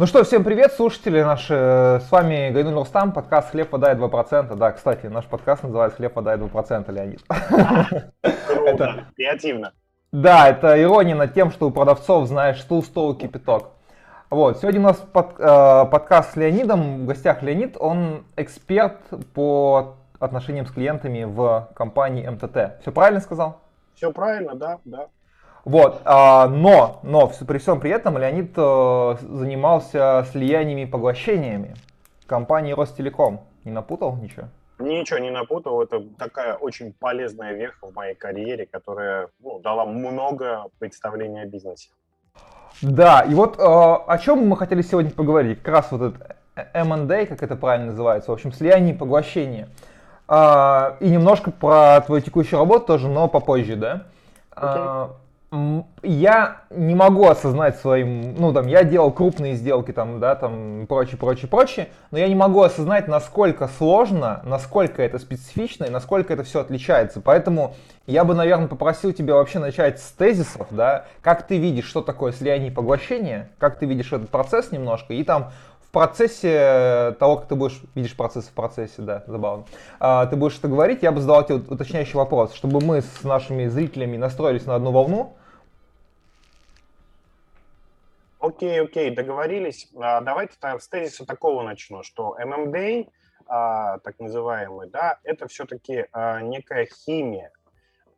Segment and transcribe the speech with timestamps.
[0.00, 1.54] Ну что, всем привет, слушатели наши.
[1.54, 4.54] С вами Гайнуль Рустам, подкаст «Хлеб, вода и 2%».
[4.54, 7.20] Да, кстати, наш подкаст называется «Хлеб, вода и 2%», Леонид.
[8.46, 9.72] Круто, креативно.
[10.12, 13.70] Да, это ирония над тем, что у продавцов, знаешь, стул, стол, кипяток.
[14.30, 19.00] Вот, сегодня у нас под, э, подкаст с Леонидом, в гостях Леонид, он эксперт
[19.34, 22.80] по отношениям с клиентами в компании МТТ.
[22.82, 23.62] Все правильно сказал?
[23.96, 25.08] Все правильно, да, да.
[25.68, 31.74] Вот, а, но, но при всем при этом Леонид э, занимался слияниями и поглощениями
[32.26, 33.42] компании Ростелеком.
[33.64, 34.46] Не напутал ничего?
[34.78, 35.82] Ничего не напутал.
[35.82, 41.90] Это такая очень полезная веха в моей карьере, которая ну, дала много представления о бизнесе.
[42.80, 45.60] Да, и вот э, о чем мы хотели сегодня поговорить.
[45.60, 46.36] Как раз вот этот
[46.72, 49.68] M&A, как это правильно называется, в общем, слияние и поглощение.
[50.28, 54.06] Э, и немножко про твою текущую работу тоже, но попозже, да?
[54.56, 55.10] Okay
[56.02, 61.16] я не могу осознать своим, ну там, я делал крупные сделки там, да, там, прочее,
[61.16, 66.42] прочее, прочее, но я не могу осознать, насколько сложно, насколько это специфично и насколько это
[66.42, 67.22] все отличается.
[67.22, 67.74] Поэтому
[68.06, 72.32] я бы, наверное, попросил тебя вообще начать с тезисов, да, как ты видишь, что такое
[72.32, 75.50] слияние и поглощение, как ты видишь этот процесс немножко, и там
[75.88, 79.64] в процессе того, как ты будешь, видишь процесс в процессе, да, забавно,
[79.98, 83.66] а, ты будешь это говорить, я бы задал тебе уточняющий вопрос, чтобы мы с нашими
[83.68, 85.34] зрителями настроились на одну волну,
[88.40, 89.88] Окей, окей, договорились.
[90.00, 93.08] А, давайте с тезиса такого начну, что ММД,
[93.48, 96.06] а, так называемый, да, это все-таки
[96.42, 97.50] некая химия.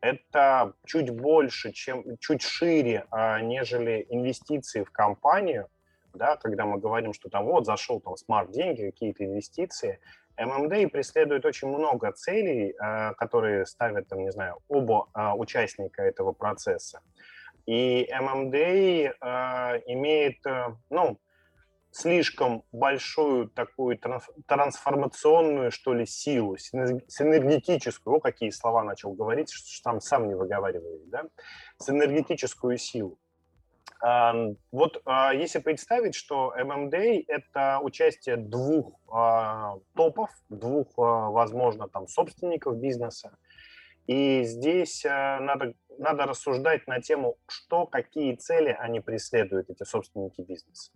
[0.02, 3.06] Это чуть больше, чем, чуть шире,
[3.42, 5.68] нежели инвестиции в компанию,
[6.14, 10.00] да, когда мы говорим, что там вот зашел там смарт-деньги, какие-то инвестиции.
[10.38, 12.74] ММД преследует очень много целей,
[13.18, 17.00] которые ставят, там, не знаю, оба участника этого процесса.
[17.70, 19.12] И ММД э,
[19.86, 21.20] имеет, э, ну,
[21.92, 23.96] слишком большую такую
[24.48, 31.00] трансформационную, что ли, силу, синергетическую, о, какие слова начал говорить, что там сам не выговариваю,
[31.06, 31.26] да,
[31.78, 33.19] синергетическую силу.
[34.02, 36.94] Вот а, если представить, что ММД–
[37.28, 43.36] это участие двух а, топов, двух, а, возможно, там, собственников бизнеса,
[44.06, 50.92] и здесь надо надо рассуждать на тему, что, какие цели они преследуют, эти собственники бизнеса.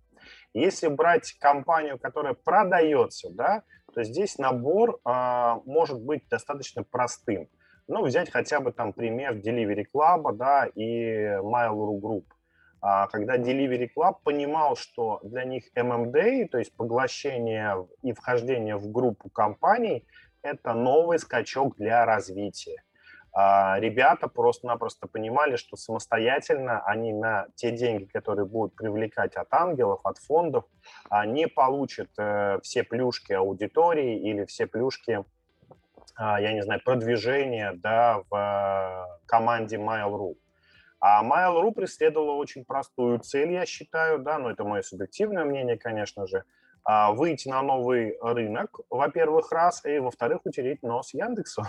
[0.55, 7.49] Если брать компанию, которая продается, да, то здесь набор э, может быть достаточно простым.
[7.87, 12.25] Ну, взять хотя бы там пример Delivery Club да, и Mail.ru Group.
[12.87, 18.93] А, когда Delivery Club понимал, что для них MMD, то есть поглощение и вхождение в
[18.93, 20.07] группу компаний,
[20.43, 22.85] это новый скачок для развития.
[23.33, 30.01] А, ребята просто-напросто понимали, что самостоятельно они на те деньги, которые будут привлекать от ангелов,
[30.05, 30.67] от фондов,
[31.25, 35.25] не получат э, все плюшки аудитории или все плюшки,
[36.17, 40.35] а, я не знаю, продвижения да, в э, команде Mail.ru.
[41.07, 46.27] А Mail.ru преследовала очень простую цель, я считаю, да, но это мое субъективное мнение, конечно
[46.27, 46.45] же,
[47.11, 51.63] выйти на новый рынок, во-первых, раз, и во-вторых, утереть нос Яндексу.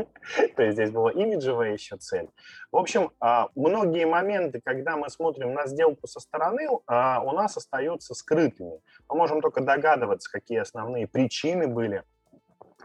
[0.56, 2.30] То есть здесь была имиджевая еще цель.
[2.72, 7.58] В общем, а, многие моменты, когда мы смотрим на сделку со стороны, а, у нас
[7.58, 8.80] остаются скрытыми.
[9.10, 12.02] Мы можем только догадываться, какие основные причины были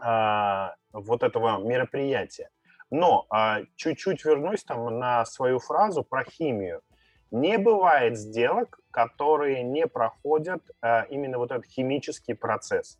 [0.00, 2.50] а, вот этого мероприятия.
[2.90, 3.26] Но
[3.74, 6.82] чуть-чуть вернусь там на свою фразу про химию.
[7.30, 10.62] Не бывает сделок, которые не проходят
[11.10, 12.98] именно вот этот химический процесс.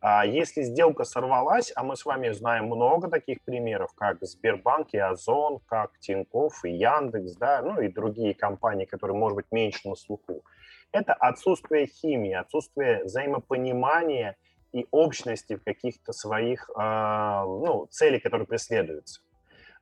[0.00, 4.98] А если сделка сорвалась, а мы с вами знаем много таких примеров, как Сбербанк и
[4.98, 9.96] Озон, как Тинькофф и Яндекс, да, ну и другие компании, которые, может быть, меньше на
[9.96, 10.44] слуху,
[10.92, 14.36] это отсутствие химии, отсутствие взаимопонимания
[14.72, 19.20] и общности в каких-то своих э, ну, целей, которые преследуются.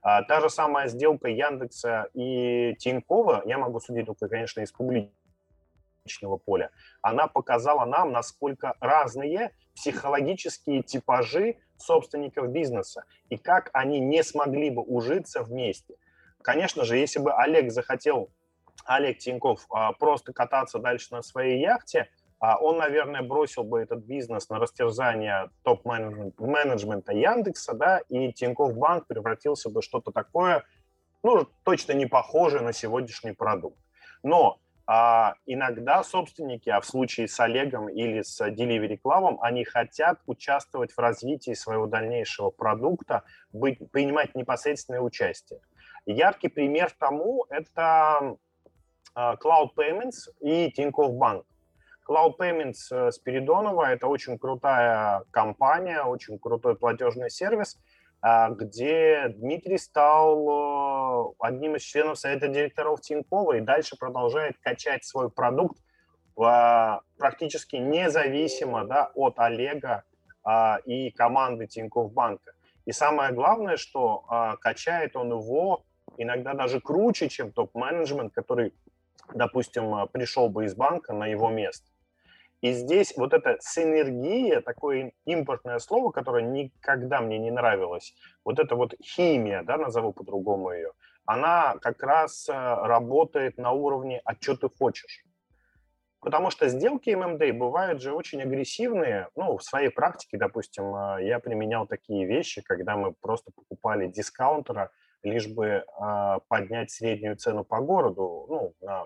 [0.03, 6.37] А, та же самая сделка Яндекса и Тинькова, я могу судить только, конечно, из публичного
[6.37, 6.71] поля,
[7.03, 14.82] она показала нам, насколько разные психологические типажи собственников бизнеса и как они не смогли бы
[14.82, 15.97] ужиться вместе.
[16.41, 18.31] Конечно же, если бы Олег захотел,
[18.85, 24.05] Олег Тиньков, а, просто кататься дальше на своей яхте, а, он, наверное, бросил бы этот
[24.05, 30.65] бизнес на растерзание топ-менеджмента Яндекса, да, и Тиньков Банк превратился бы в что-то такое,
[31.23, 33.79] ну, точно не похожее на сегодняшний продукт.
[34.23, 40.21] Но а иногда собственники, а в случае с Олегом или с Delivery Club, они хотят
[40.27, 45.61] участвовать в развитии своего дальнейшего продукта, быть, принимать непосредственное участие.
[46.06, 48.37] Яркий пример тому– это
[49.15, 51.44] а, Cloud Payments и Тинькофф Банк.
[52.08, 57.79] Cloud Payments Спиридонова– это очень крутая компания, очень крутой платежный сервис,
[58.23, 65.79] где Дмитрий стал одним из членов совета директоров Тинькова и дальше продолжает качать свой продукт
[66.35, 70.05] практически независимо да, от Олега
[70.85, 72.53] и команды Тинькофф Банка.
[72.85, 74.25] И самое главное, что
[74.61, 75.82] качает он его
[76.19, 78.73] иногда даже круче, чем топ-менеджмент, который,
[79.35, 81.87] допустим, пришел бы из банка на его место.
[82.62, 88.14] И здесь вот эта синергия, такое импортное слово, которое никогда мне не нравилось,
[88.44, 90.93] вот эта вот химия, да, назову по-другому ее,
[91.26, 95.26] она как раз работает на уровне «а что ты хочешь?».
[96.26, 99.29] Потому что сделки ММД бывают же очень агрессивные.
[99.37, 104.91] Ну, в своей практике, допустим, а, я применял такие вещи, когда мы просто покупали дискаунтера,
[105.23, 109.05] лишь бы а, поднять среднюю цену по городу, ну, на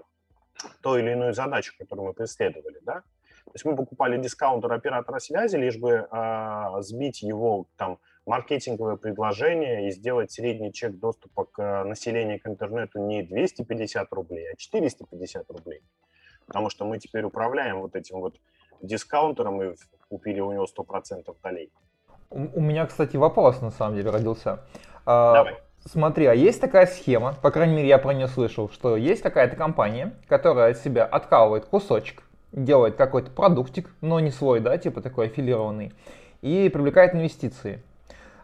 [0.82, 3.02] ту или иную задачу, которую мы преследовали, да.
[3.44, 9.88] То есть мы покупали дискаунтер оператора связи, лишь бы а, сбить его там маркетинговое предложение
[9.88, 15.82] и сделать средний чек доступа к населению к интернету не 250 рублей, а 450 рублей
[16.50, 18.34] потому что мы теперь управляем вот этим вот
[18.82, 19.76] дискаунтером и
[20.08, 21.70] купили у него 100% долей.
[22.30, 24.60] У меня, кстати, вопрос на самом деле родился.
[25.06, 25.58] А, Давай.
[25.84, 29.54] Смотри, а есть такая схема, по крайней мере, я про нее слышал, что есть какая-то
[29.54, 35.26] компания, которая от себя откалывает кусочек, делает какой-то продуктик, но не свой, да, типа такой
[35.26, 35.92] аффилированный,
[36.42, 37.82] и привлекает инвестиции.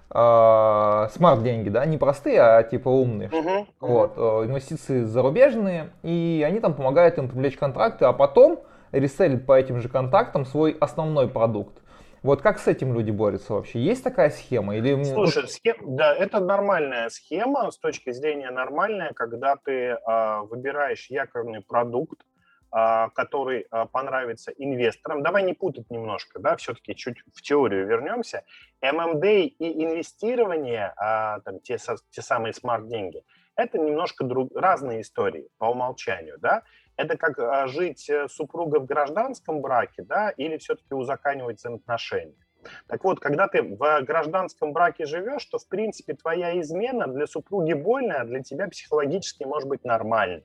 [0.08, 3.28] А, смарт-деньги, да, не простые, а типа умные.
[3.28, 3.66] Uh-huh.
[3.80, 8.60] Вот, э, инвестиции зарубежные, и они там помогают им привлечь контракты, а потом
[8.92, 11.82] реселят по этим же контактам свой основной продукт.
[12.22, 13.80] Вот как с этим люди борются вообще?
[13.80, 14.76] Есть такая схема?
[14.76, 15.02] Или...
[15.04, 15.76] Слушай, схем...
[15.96, 22.22] да, это нормальная схема с точки зрения нормальная, когда ты э, выбираешь якорный продукт,
[22.70, 25.22] который а, понравится инвесторам.
[25.22, 28.44] Давай не путать немножко, да, все-таки чуть в теорию вернемся.
[28.82, 31.78] ММД и инвестирование, а, там, те,
[32.10, 33.24] те самые смарт-деньги,
[33.54, 36.62] это немножко друг, разные истории по умолчанию, да.
[36.96, 42.46] Это как жить э, супруга в гражданском браке, да, или все-таки узаканивать взаимоотношения.
[42.86, 47.72] Так вот, когда ты в гражданском браке живешь, то, в принципе, твоя измена для супруги
[47.72, 50.44] больная, а для тебя психологически может быть нормальной.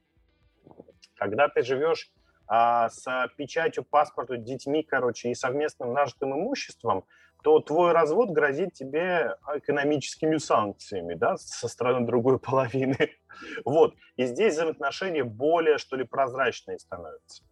[1.22, 2.10] Когда ты живешь
[2.48, 3.06] а, с
[3.38, 7.06] печатью паспорта, детьми, короче, и совместным нажитым имуществом,
[7.44, 13.12] то твой развод грозит тебе экономическими санкциями, да, со стороны другой половины.
[13.64, 13.94] Вот.
[14.16, 17.44] И здесь взаимоотношения более, что ли, прозрачные становятся.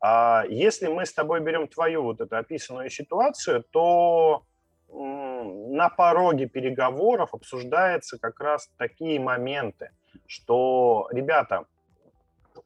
[0.00, 4.44] А если мы с тобой берем твою вот эту описанную ситуацию, то
[4.92, 9.90] на пороге переговоров обсуждаются как раз такие моменты,
[10.28, 11.66] что, ребята,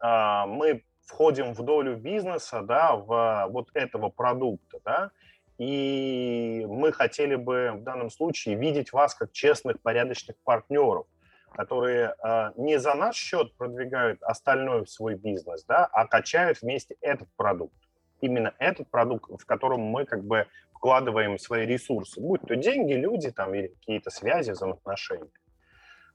[0.03, 5.11] мы входим в долю бизнеса, да, в вот этого продукта, да,
[5.59, 11.07] и мы хотели бы в данном случае видеть вас как честных, порядочных партнеров,
[11.55, 17.29] которые э, не за наш счет продвигают остальной свой бизнес, да, а качают вместе этот
[17.37, 17.77] продукт.
[18.21, 23.31] Именно этот продукт, в котором мы как бы вкладываем свои ресурсы, будь то деньги, люди
[23.31, 25.31] там или какие-то связи, взаимоотношения.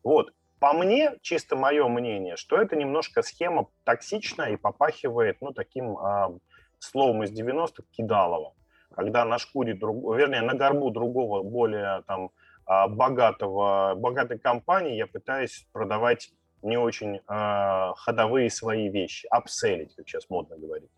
[0.04, 0.34] Вот.
[0.59, 6.39] По мне, чисто мое мнение, что это немножко схема токсичная и попахивает, ну, таким э,
[6.79, 8.53] словом из 90-х кидалово.
[8.96, 12.31] Когда на шкуре, друг, вернее, на горбу другого, более там
[12.67, 16.31] э, богатого, богатой компании я пытаюсь продавать
[16.63, 20.89] не очень э, ходовые свои вещи, апселить, как сейчас модно говорить.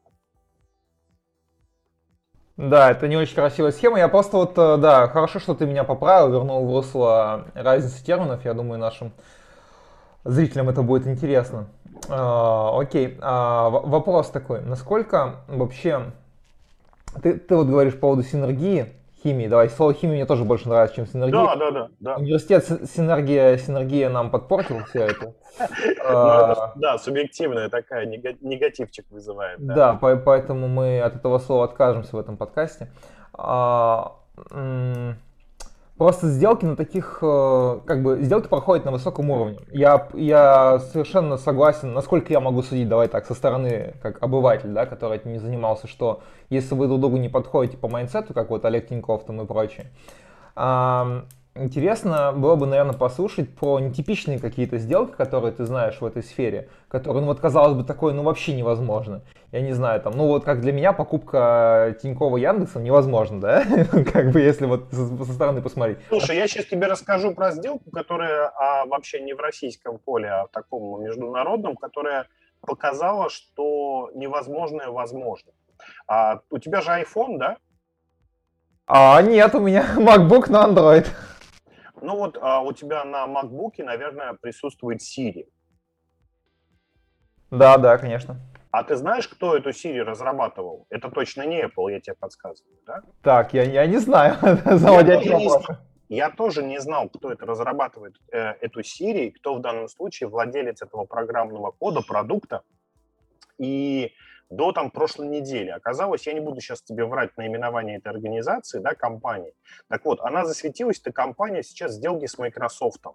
[2.55, 3.99] Да, это не очень красивая схема.
[3.99, 8.45] Я просто вот, э, да, хорошо, что ты меня поправил, вернул в русло разницы терминов.
[8.45, 9.13] Я думаю, нашим
[10.29, 11.67] зрителям это будет интересно.
[12.07, 16.11] А, окей, а, вопрос такой, насколько вообще,
[17.21, 18.93] ты, ты вот говоришь по поводу синергии,
[19.23, 21.43] химии, давай, слово химия мне тоже больше нравится, чем синергия.
[21.43, 21.89] Да, да, да.
[21.99, 22.15] да.
[22.15, 25.33] Университет синергия, синергия нам подпортил все это.
[25.59, 29.59] Ну, да, субъективная такая, негативчик вызывает.
[29.59, 32.89] Да, поэтому мы от этого слова откажемся в этом подкасте.
[35.99, 39.59] Просто сделки на таких, э, как бы, сделки проходят на высоком уровне.
[39.69, 44.85] Я, я совершенно согласен, насколько я могу судить, давай так, со стороны, как обыватель, да,
[44.85, 48.63] который этим не занимался, что если вы друг другу не подходите по майнсету, как вот
[48.63, 49.91] Олег Тиньков там и прочие,
[51.59, 56.69] Интересно было бы, наверное, послушать про нетипичные какие-то сделки, которые ты знаешь в этой сфере,
[56.87, 59.23] которые, ну вот, казалось бы, такое, ну, вообще невозможно.
[59.51, 63.65] Я не знаю, там, ну, вот как для меня покупка Тинькова Яндексом невозможно, да?
[64.13, 65.97] Как бы, если вот со стороны посмотреть.
[66.07, 70.45] Слушай, я сейчас тебе расскажу про сделку, которая а, вообще не в российском поле, а
[70.45, 72.27] в таком международном, которая
[72.61, 75.51] показала, что невозможное возможно.
[76.07, 77.57] А, у тебя же iPhone, да?
[78.87, 81.07] А, нет, у меня MacBook на Android.
[82.01, 85.47] Ну вот а, у тебя на MacBook, наверное, присутствует Siri.
[87.51, 88.39] Да, да, конечно.
[88.71, 90.85] А ты знаешь, кто эту Siri разрабатывал?
[90.89, 93.01] Это точно не Apple, я тебе подсказываю, да?
[93.23, 94.37] Так, я, я не знаю.
[94.65, 95.65] Заводящий вопрос.
[96.07, 100.81] Я тоже не знал, кто это разрабатывает э, эту Siri, кто в данном случае владелец
[100.81, 102.63] этого программного кода, продукта.
[103.59, 104.11] И
[104.49, 108.95] до там прошлой недели оказалось, я не буду сейчас тебе врать наименование этой организации, да,
[108.95, 109.53] компании.
[109.87, 113.05] Так вот, она засветилась, эта компания сейчас сделки с Microsoft.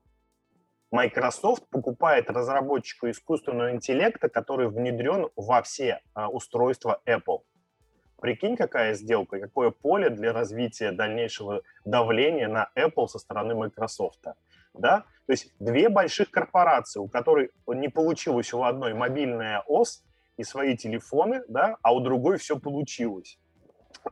[0.92, 7.40] Microsoft покупает разработчику искусственного интеллекта, который внедрен во все а, устройства Apple.
[8.20, 14.24] Прикинь, какая сделка, какое поле для развития дальнейшего давления на Apple со стороны Microsoft.
[14.72, 15.00] Да?
[15.26, 20.04] То есть две больших корпорации, у которых не получилось у одной мобильная ОС
[20.36, 23.38] и свои телефоны, да, а у другой все получилось.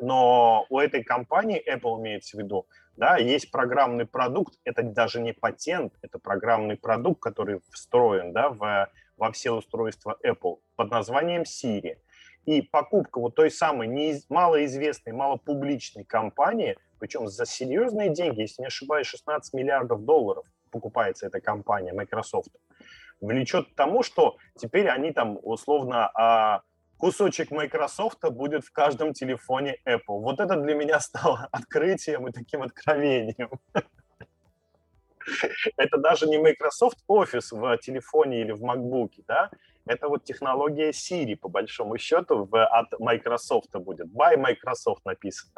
[0.01, 5.33] Но у этой компании, Apple имеется в виду, да, есть программный продукт, это даже не
[5.33, 11.97] патент, это программный продукт, который встроен да, в, во все устройства Apple под названием Siri.
[12.45, 18.67] И покупка вот той самой не, малоизвестной, малопубличной компании, причем за серьезные деньги, если не
[18.67, 22.51] ошибаюсь, 16 миллиардов долларов покупается эта компания Microsoft,
[23.23, 26.63] влечет к тому, что теперь они там условно а,
[26.99, 30.21] кусочек Microsoft будет в каждом телефоне Apple.
[30.21, 33.51] Вот это для меня стало открытием и таким откровением.
[35.77, 39.51] Это даже не Microsoft Office в телефоне или в MacBook, да?
[39.87, 44.09] Это вот технология Siri, по большому счету, в, от Microsoft будет.
[44.09, 45.53] By Microsoft написано.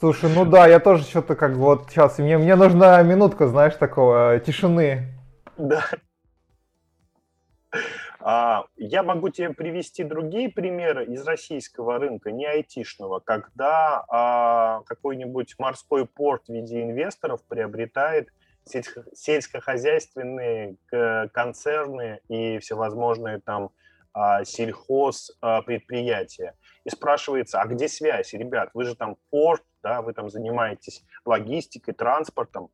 [0.00, 4.34] Слушай, ну да, я тоже что-то как вот сейчас, мне, мне нужна минутка, знаешь, такого
[4.34, 5.17] э, тишины.
[5.58, 5.84] Да.
[8.20, 15.56] А, я могу тебе привести другие примеры из российского рынка, не айтишного, когда а, какой-нибудь
[15.58, 18.28] морской порт в виде инвесторов приобретает
[18.64, 20.76] сельскохозяйственные
[21.32, 23.70] концерны и всевозможные там
[24.12, 25.36] а, сельхоз
[25.66, 26.54] предприятия.
[26.84, 28.70] И спрашивается, а где связь, ребят?
[28.74, 32.70] Вы же там порт, да, вы там занимаетесь логистикой, транспортом.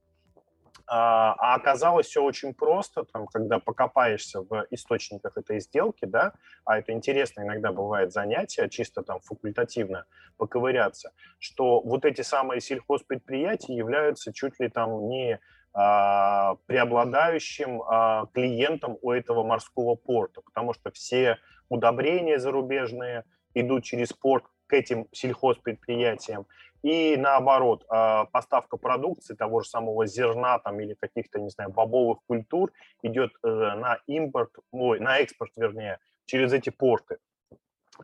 [0.86, 6.78] А, а оказалось все очень просто, там, когда покопаешься в источниках этой сделки, да, а
[6.78, 10.04] это интересно иногда бывает занятие, чисто там факультативно
[10.36, 15.40] поковыряться, что вот эти самые сельхозпредприятия являются чуть ли там не
[15.72, 21.38] а, преобладающим а, клиентом у этого морского порта, потому что все
[21.68, 23.24] удобрения зарубежные
[23.54, 26.46] идут через порт к этим сельхозпредприятиям.
[26.84, 32.18] И наоборот, а, поставка продукции, того же самого зерна там, или каких-то, не знаю, бобовых
[32.26, 32.72] культур
[33.02, 37.16] идет э, на импорт, ой, на экспорт, вернее, через эти порты.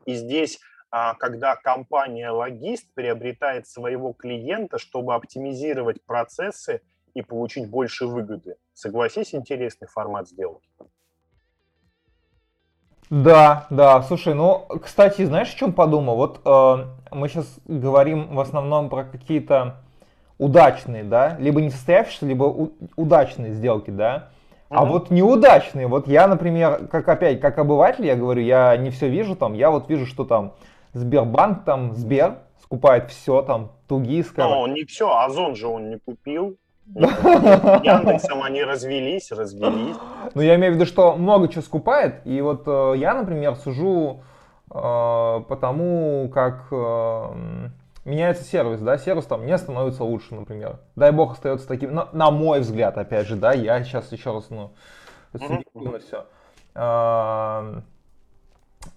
[0.07, 0.61] И здесь,
[0.91, 6.81] а, когда компания-логист приобретает своего клиента, чтобы оптимизировать процессы
[7.13, 8.57] и получить больше выгоды.
[8.73, 10.71] Согласись, интересный формат сделки.
[13.11, 16.15] Да, да, слушай, ну, кстати, знаешь, о чем подумал?
[16.17, 19.79] Вот э, мы сейчас говорим в основном про какие-то
[20.39, 24.31] удачные, да, либо не состоявшиеся, либо у, удачные сделки, да.
[24.71, 24.77] Uh-huh.
[24.77, 29.09] А вот неудачные, вот я, например, как опять, как обыватель, я говорю, я не все
[29.09, 30.53] вижу там, я вот вижу, что там
[30.93, 34.45] Сбербанк, там Сбер скупает все, там Тугиска.
[34.45, 36.57] Ну, не все, Озон же он не купил.
[37.85, 39.97] Яндексом они развелись, развелись.
[40.35, 42.27] Ну, я имею в виду, что много чего скупает.
[42.27, 44.23] И вот э, я, например, сужу
[44.73, 47.25] э, потому, как э,
[48.05, 50.81] меняется сервис, да, сервис там не становится лучше, например.
[50.97, 54.51] Дай бог остается таким, на, на мой взгляд, опять же, да, я сейчас еще раз,
[54.51, 54.73] ну,
[55.33, 56.27] субъективно все.
[56.75, 57.81] Э,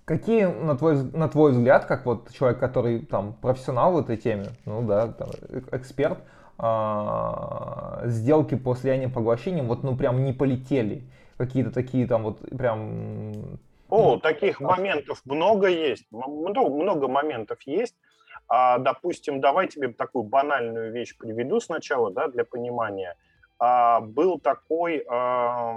[0.06, 4.48] какие, на твой, на твой взгляд, как вот человек, который там профессионал в этой теме,
[4.66, 6.20] ну да, там, э, эксперт,
[6.58, 11.04] а, сделки по слияниям поглощениям вот ну прям не полетели.
[11.38, 13.60] Какие-то такие там вот прям...
[13.90, 16.06] О, таких моментов много есть.
[16.12, 17.96] Много, много моментов есть.
[18.48, 23.16] А, допустим, давай тебе такую банальную вещь приведу сначала, да, для понимания.
[23.60, 25.74] А, был такой, а,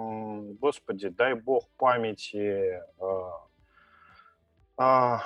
[0.60, 3.46] господи, дай бог памяти, а,
[4.76, 5.22] а,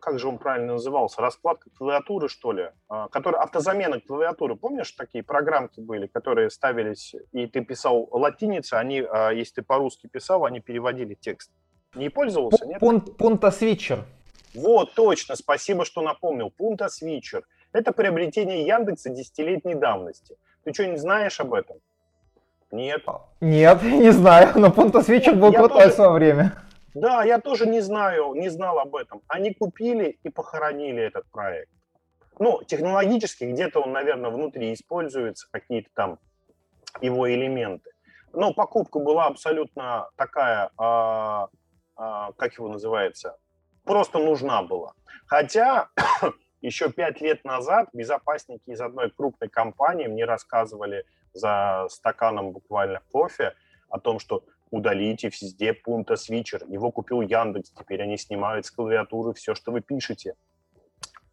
[0.00, 5.24] как же он правильно назывался, раскладка клавиатуры, что ли, а, который, автозамена клавиатуры, помнишь, такие
[5.24, 10.60] программки были, которые ставились, и ты писал латиница, они, а, если ты по-русски писал, они
[10.60, 11.50] переводили текст.
[11.94, 12.80] Не пользовался, нет?
[12.80, 14.04] Пунта свитчер.
[14.54, 16.50] Вот, точно, спасибо, что напомнил.
[16.50, 17.44] Пунта свитчер.
[17.72, 20.36] Это приобретение Яндекса десятилетней давности.
[20.64, 21.78] Ты что-нибудь знаешь об этом?
[22.70, 23.04] Нет.
[23.40, 26.52] Нет, не знаю, но Пунта свитчер был крутой в свое время.
[26.94, 29.22] Да, я тоже не знаю, не знал об этом.
[29.28, 31.70] Они купили и похоронили этот проект.
[32.38, 36.18] Ну, технологически где-то он, наверное, внутри используется, какие-то там
[37.00, 37.90] его элементы.
[38.32, 41.48] Но покупка была абсолютно такая, а,
[41.96, 43.36] а, как его называется,
[43.84, 44.94] просто нужна была.
[45.26, 45.90] Хотя
[46.60, 53.54] еще пять лет назад безопасники из одной крупной компании мне рассказывали за стаканом буквально кофе
[53.88, 56.62] о том, что удалите везде пункта свитчер.
[56.68, 60.34] Его купил Яндекс, теперь они снимают с клавиатуры все, что вы пишете.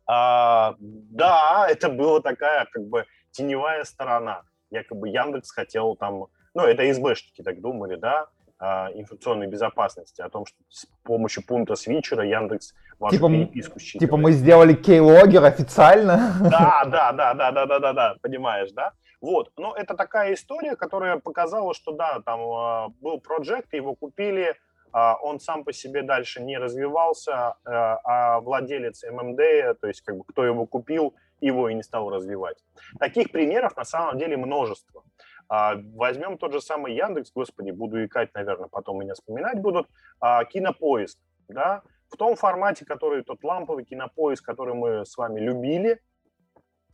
[0.06, 4.44] А, да, это была такая как бы теневая сторона.
[4.70, 8.27] Якобы Яндекс хотел там, ну, это СБшники так думали, да,
[8.60, 14.00] а, информационной безопасности, о том, что с помощью пункта свитчера Яндекс вашу типа, переписку считывает.
[14.00, 16.34] Типа мы сделали кейлогер официально?
[16.41, 18.94] Да, да, да, да, да, да, да, да, понимаешь, да?
[19.19, 24.55] Вот, но это такая история, которая показала, что да, там э, был проект, его купили,
[24.93, 30.17] э, он сам по себе дальше не развивался, э, а владелец ММД, то есть как
[30.17, 32.57] бы кто его купил, его и не стал развивать.
[33.00, 35.03] Таких примеров на самом деле множество.
[35.50, 39.88] А, возьмем тот же самый Яндекс, господи, буду икать, наверное, потом меня вспоминать будут,
[40.19, 45.93] а, кинопоиск, да, в том формате, который тот ламповый кинопоиск, который мы с вами любили,
[45.93, 46.00] а,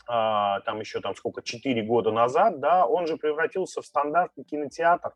[0.05, 5.13] там еще там сколько, 4 года назад, да, он же превратился в стандартный кинотеатр.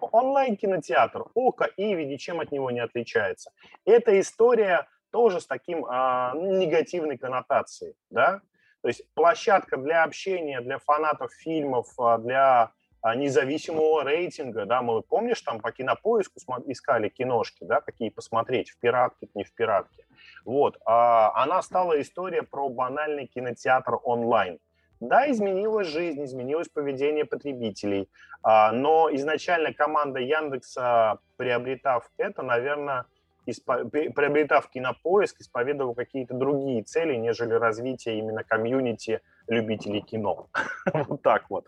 [0.00, 3.50] Онлайн-кинотеатр, ОКО и ничем от него не отличается.
[3.84, 8.40] Эта история тоже с таким а, негативной коннотацией, да,
[8.82, 15.02] то есть площадка для общения, для фанатов фильмов, а, для а, независимого рейтинга, да, мы,
[15.02, 20.04] помнишь, там по кинопоиску искали киношки, да, какие посмотреть, в пиратке, не в пиратке.
[20.44, 24.58] Вот, а она стала история про банальный кинотеатр онлайн.
[25.00, 28.08] Да, изменилась жизнь, изменилось поведение потребителей,
[28.42, 33.04] а, но изначально команда Яндекса, приобретав это, наверное,
[33.44, 40.48] приобретав кинопоиск, исповедовал какие-то другие цели, нежели развитие именно комьюнити любителей кино.
[40.92, 41.66] Вот так вот.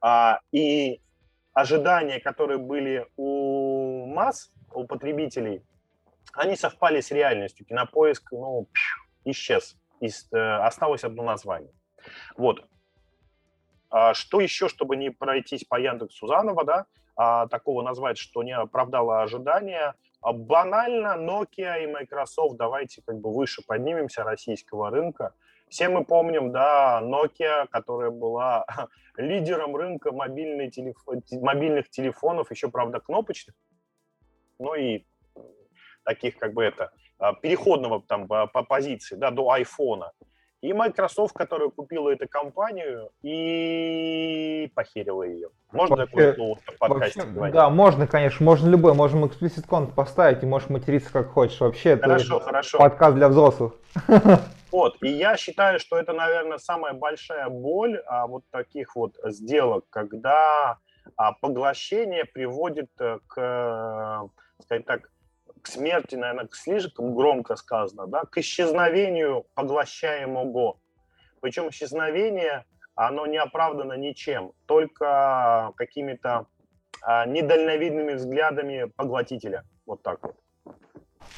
[0.00, 1.00] А, и
[1.52, 5.62] ожидания, которые были у масс, у потребителей,
[6.32, 7.66] они совпали с реальностью.
[7.66, 8.68] Кинопоиск, ну,
[9.24, 9.76] исчез.
[10.00, 11.72] Э, осталось одно название.
[12.36, 12.64] Вот.
[13.90, 16.86] А что еще, чтобы не пройтись по Яндексу заново, да,
[17.16, 23.34] а, такого назвать, что не оправдало ожидания, а банально Nokia и Microsoft, давайте как бы
[23.34, 25.34] выше поднимемся российского рынка.
[25.68, 28.66] Все мы помним, да, Nokia, которая была
[29.16, 30.72] лидером рынка мобильных
[31.90, 33.56] телефонов, еще, правда, кнопочных,
[34.58, 35.04] но и
[36.08, 40.12] таких как бы это, а, переходного там по, по позиции, да, до айфона.
[40.60, 45.50] И Microsoft, которая купила эту компанию и похерила ее.
[45.70, 47.54] Можно вообще, такое слово в подкасте вообще, говорить?
[47.54, 48.94] Да, можно, конечно, можно любой.
[48.94, 51.60] Можем explicit конт поставить и можешь материться как хочешь.
[51.60, 52.78] Вообще, хорошо, это хорошо.
[52.78, 53.74] подкаст для взрослых.
[54.70, 59.86] Вот, и я считаю, что это, наверное, самая большая боль а, вот таких вот сделок,
[59.88, 60.76] когда
[61.16, 64.28] а, поглощение приводит э, к,
[64.62, 65.10] сказать так,
[65.58, 70.78] к смерти, наверное, слишком громко сказано, да, к исчезновению поглощаемого.
[71.40, 76.46] Причем исчезновение, оно не оправдано ничем, только какими-то
[77.02, 79.64] а, недальновидными взглядами поглотителя.
[79.86, 80.36] Вот так вот.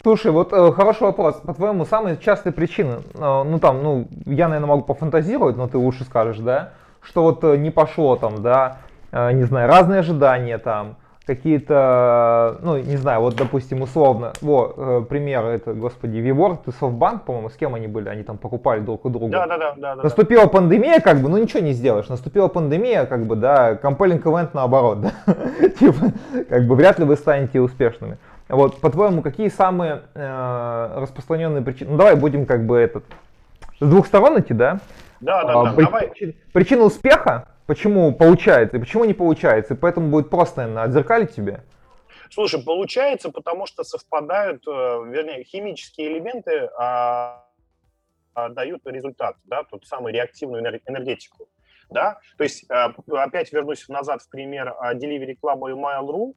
[0.02, 1.36] Слушай, вот э, хороший вопрос.
[1.40, 6.04] По-твоему, самые частые причины, э, ну там, ну, я, наверное, могу пофантазировать, но ты лучше
[6.04, 8.78] скажешь, да, что вот э, не пошло там, да,
[9.12, 10.96] э, не знаю, разные ожидания там,
[11.30, 17.24] какие-то, ну, не знаю, вот, допустим, условно, вот, э, пример, это, господи, Виворд и Софтбанк,
[17.24, 19.30] по-моему, с кем они были, они там покупали друг у друга.
[19.30, 20.02] Да, да, да, да.
[20.02, 20.48] Наступила да.
[20.48, 25.02] пандемия, как бы, ну, ничего не сделаешь, наступила пандемия, как бы, да, compelling event наоборот,
[25.02, 25.12] да,
[25.78, 26.06] типа,
[26.48, 28.18] как бы, вряд ли вы станете успешными.
[28.48, 31.92] Вот, по-твоему, какие самые э, распространенные причины?
[31.92, 33.04] Ну, давай будем как бы этот
[33.78, 34.80] с двух сторон идти, да?
[35.20, 35.72] Да, да, а, да.
[35.74, 35.84] При...
[35.84, 36.12] Давай.
[36.52, 41.62] Причина успеха, почему получается и почему не получается, и поэтому будет просто, наверное, отзеркалить тебе.
[42.28, 47.44] Слушай, получается, потому что совпадают, э, вернее, химические элементы а,
[48.34, 51.48] а, дают результат, да, тот самый реактивную энергетику,
[51.90, 52.18] да.
[52.38, 56.34] То есть, а, опять вернусь назад в пример а, Delivery Club и Mail.ru,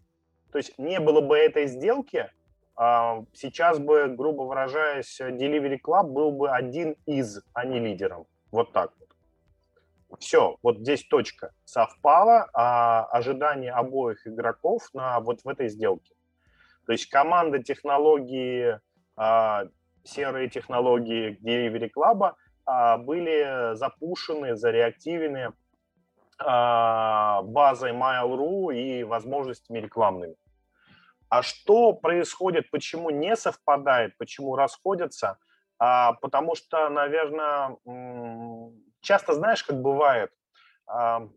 [0.51, 2.29] то есть не было бы этой сделки,
[2.75, 8.27] а, сейчас бы, грубо выражаясь, Delivery Club был бы один из, а не лидером.
[8.51, 8.91] Вот так.
[10.19, 11.53] Все, вот здесь точка.
[11.65, 16.13] Совпало а, ожидание обоих игроков на вот в этой сделке.
[16.85, 18.79] То есть команда технологии,
[19.15, 19.65] а,
[20.03, 22.33] серые технологии Delivery Club
[22.65, 25.53] а, были запушены, зареактивены
[26.39, 30.35] а, базой Mail.ru и возможностями рекламными.
[31.29, 35.37] А что происходит, почему не совпадает, почему расходятся?
[35.79, 37.77] А, потому что, наверное,
[39.03, 40.31] часто знаешь, как бывает,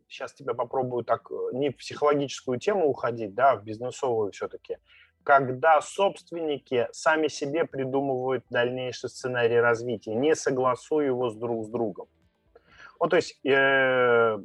[0.08, 4.78] сейчас тебя попробую так э, не в психологическую тему уходить, да, а в бизнесовую все-таки,
[5.22, 12.08] когда собственники сами себе придумывают дальнейший сценарий развития, не согласуя его с друг с другом.
[12.98, 14.38] Вот, то есть э,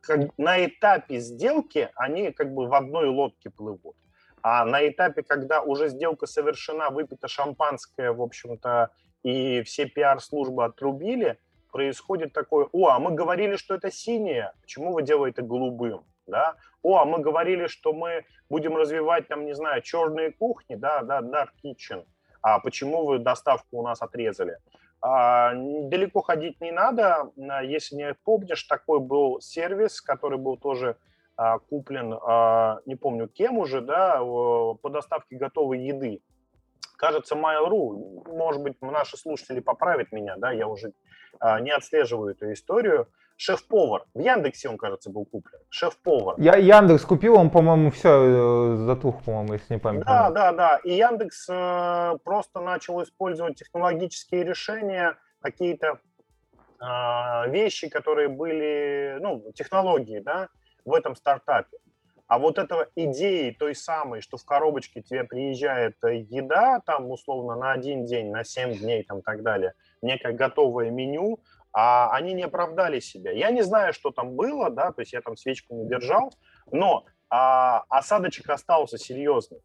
[0.00, 3.96] как, на этапе сделки они как бы в одной лодке плывут.
[4.42, 8.90] А на этапе, когда уже сделка совершена, выпито шампанское, в общем-то,
[9.22, 11.38] и все пиар-службы отрубили,
[11.70, 16.04] происходит такое, о, а мы говорили, что это синее, почему вы делаете голубым?
[16.26, 16.56] Да?
[16.82, 21.20] О, а мы говорили, что мы будем развивать, там, не знаю, черные кухни, да, да,
[21.20, 22.04] dark kitchen,
[22.42, 24.58] а почему вы доставку у нас отрезали?
[25.02, 27.30] А, далеко ходить не надо.
[27.62, 30.96] Если не помнишь, такой был сервис, который был тоже
[31.36, 36.20] а, куплен, а, не помню кем уже, да, по доставке готовой еды.
[37.00, 40.92] Кажется, Mail.ru, может быть, наши слушатели поправят меня, да, я уже
[41.38, 43.08] а, не отслеживаю эту историю.
[43.38, 44.04] Шеф-повар.
[44.12, 45.60] В Яндексе он, кажется, был куплен.
[45.70, 46.34] Шеф-повар.
[46.36, 50.04] Я Яндекс купил, он, по-моему, все э, затух, по-моему, если не память.
[50.04, 50.76] Да, да, да.
[50.84, 56.00] И Яндекс э, просто начал использовать технологические решения, какие-то
[56.82, 60.48] э, вещи, которые были, ну, технологии, да,
[60.84, 61.78] в этом стартапе.
[62.30, 67.72] А вот этого идеи той самой, что в коробочке тебе приезжает еда, там, условно, на
[67.72, 71.40] один день, на 7 дней, там, так далее, некое готовое меню,
[71.72, 73.32] а они не оправдали себя.
[73.32, 76.32] Я не знаю, что там было, да, то есть я там свечку не держал,
[76.70, 79.58] но а, осадочек остался серьезный.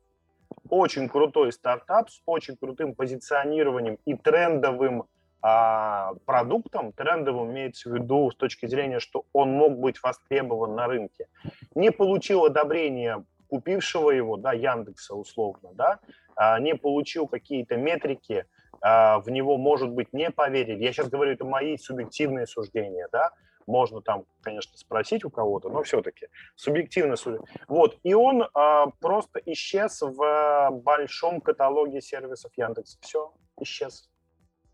[0.67, 5.03] Очень крутой стартап с очень крутым позиционированием и трендовым
[5.47, 10.87] а, продуктом, трендовым имеется в виду с точки зрения, что он мог быть востребован на
[10.87, 11.27] рынке.
[11.75, 15.99] Не получил одобрения купившего его, да, Яндекса условно, да,
[16.35, 18.47] а, не получил какие-то метрики,
[18.81, 20.83] а, в него, может быть, не поверили.
[20.83, 23.29] Я сейчас говорю, это мои субъективные суждения, да,
[23.67, 27.47] можно там, конечно, спросить у кого-то, но все-таки субъективно суждение.
[27.67, 32.97] Вот, и он а, просто исчез в большом каталоге сервисов Яндекса.
[33.01, 34.09] Все, исчез.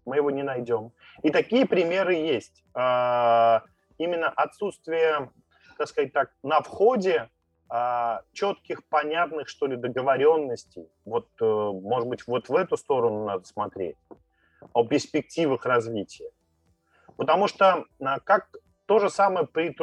[0.05, 0.91] Мы его не найдем.
[1.23, 2.63] И такие примеры есть.
[2.73, 3.63] А,
[3.97, 5.29] именно отсутствие,
[5.77, 7.29] так сказать так, на входе
[7.69, 10.89] а, четких, понятных, что ли, договоренностей.
[11.05, 13.95] Вот, э, может быть, вот в эту сторону надо смотреть,
[14.73, 16.29] о перспективах развития.
[17.15, 18.49] Потому что а, как
[18.87, 19.73] то же самое при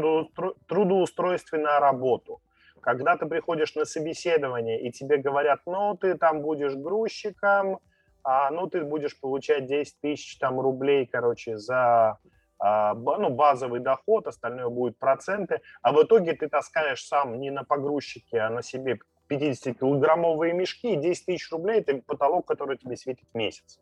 [0.66, 2.42] трудоустройстве на работу.
[2.82, 7.80] Когда ты приходишь на собеседование, и тебе говорят, ну, ты там будешь грузчиком,
[8.22, 12.18] а, ну, ты будешь получать 10 тысяч там рублей, короче, за
[12.58, 17.64] а, ну, базовый доход, остальное будет проценты, а в итоге ты таскаешь сам не на
[17.64, 18.98] погрузчике, а на себе
[19.30, 23.78] 50-килограммовые мешки, и 10 тысяч рублей– это потолок, который тебе светит месяц.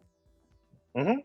[0.94, 1.24] Угу.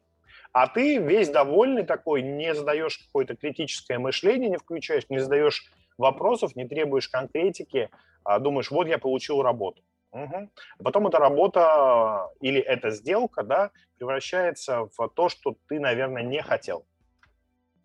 [0.53, 6.55] А ты весь довольный такой, не задаешь какое-то критическое мышление, не включаешь, не задаешь вопросов,
[6.55, 7.89] не требуешь конкретики,
[8.23, 9.81] а думаешь, вот я получил работу.
[10.11, 10.49] Угу.
[10.83, 16.85] Потом эта работа или эта сделка да, превращается в то, что ты, наверное, не хотел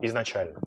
[0.00, 0.60] изначально.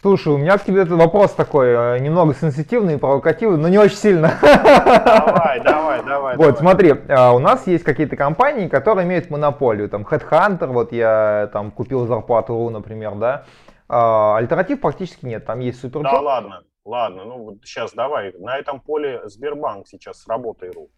[0.00, 4.38] Слушай, у меня к тебе вопрос такой, э, немного сенситивный, провокативный, но не очень сильно.
[4.40, 6.36] Давай, давай, давай.
[6.36, 6.56] Вот, давай.
[6.56, 11.72] смотри, а, у нас есть какие-то компании, которые имеют монополию, там, Headhunter, вот я там
[11.72, 13.44] купил зарплату, например, да,
[13.88, 16.02] а, альтернатив практически нет, там есть супер.
[16.02, 20.88] Да ладно, ладно, ну вот сейчас давай, на этом поле Сбербанк сейчас с работой.ру.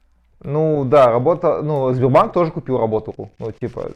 [0.42, 3.90] Ну да, работа, ну Сбербанк тоже купил работу.ру, ну типа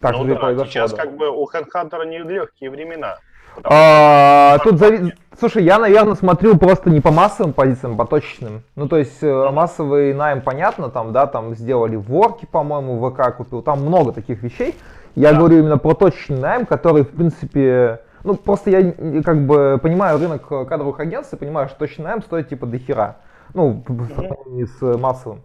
[0.00, 0.70] так ну, да, произошло.
[0.70, 0.98] Сейчас да.
[0.98, 3.16] как бы у HeadHunter не легкие времена.
[3.62, 5.14] А, тут зави...
[5.38, 8.62] Слушай, я, наверное, смотрю просто не по массовым позициям, а по точечным.
[8.76, 9.50] Ну, то есть mm-hmm.
[9.50, 14.74] массовый найм, понятно, там, да, там сделали ворки, по-моему, ВК купил, там много таких вещей.
[15.14, 15.38] Я да.
[15.38, 20.48] говорю именно про точечный найм, который, в принципе, ну, просто я как бы понимаю рынок
[20.48, 23.16] кадровых агентств и понимаю, что точечный найм стоит типа до хера
[23.54, 25.42] ну, в сравнении с массовым.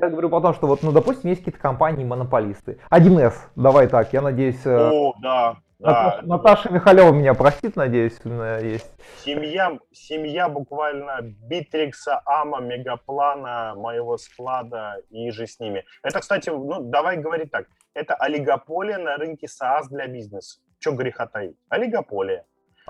[0.00, 2.78] Я говорю про то, что вот, ну, допустим, есть какие-то компании-монополисты.
[2.90, 4.64] 1С, давай так, я надеюсь...
[4.64, 6.26] Э, О, да, Наташа, да.
[6.26, 8.18] Наташа Михалева меня простит, надеюсь,
[8.62, 8.90] есть.
[9.24, 15.84] Семья, семья буквально Битрикса, Ама, Мегаплана, моего склада и же с ними.
[16.02, 20.60] Это, кстати, ну, давай говорить так, это олигополия на рынке SaaS для бизнеса.
[20.82, 21.56] Че греха таить?
[21.68, 22.44] Олигополия.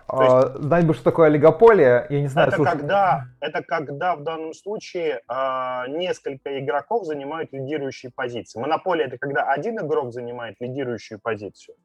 [0.09, 2.49] А, есть, Знать бы, что такое олигополия, я не знаю.
[2.49, 8.59] Это, когда, это когда в данном случае а, несколько игроков занимают лидирующие позиции.
[8.59, 11.77] Монополия– это когда один игрок занимает лидирующую позицию.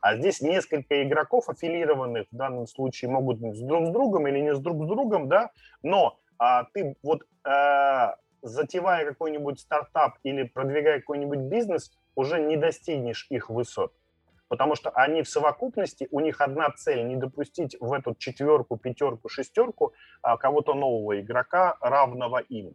[0.00, 4.40] А здесь несколько игроков, аффилированных в данном случае, могут быть с друг с другом или
[4.40, 5.50] не с друг с другом, да,
[5.82, 13.26] но а, ты вот а, затевая какой-нибудь стартап или продвигая какой-нибудь бизнес, уже не достигнешь
[13.30, 13.92] их высот.
[14.48, 19.28] Потому что они в совокупности, у них одна цель– не допустить в эту четверку, пятерку,
[19.28, 22.74] шестерку а, кого-то нового игрока, равного им.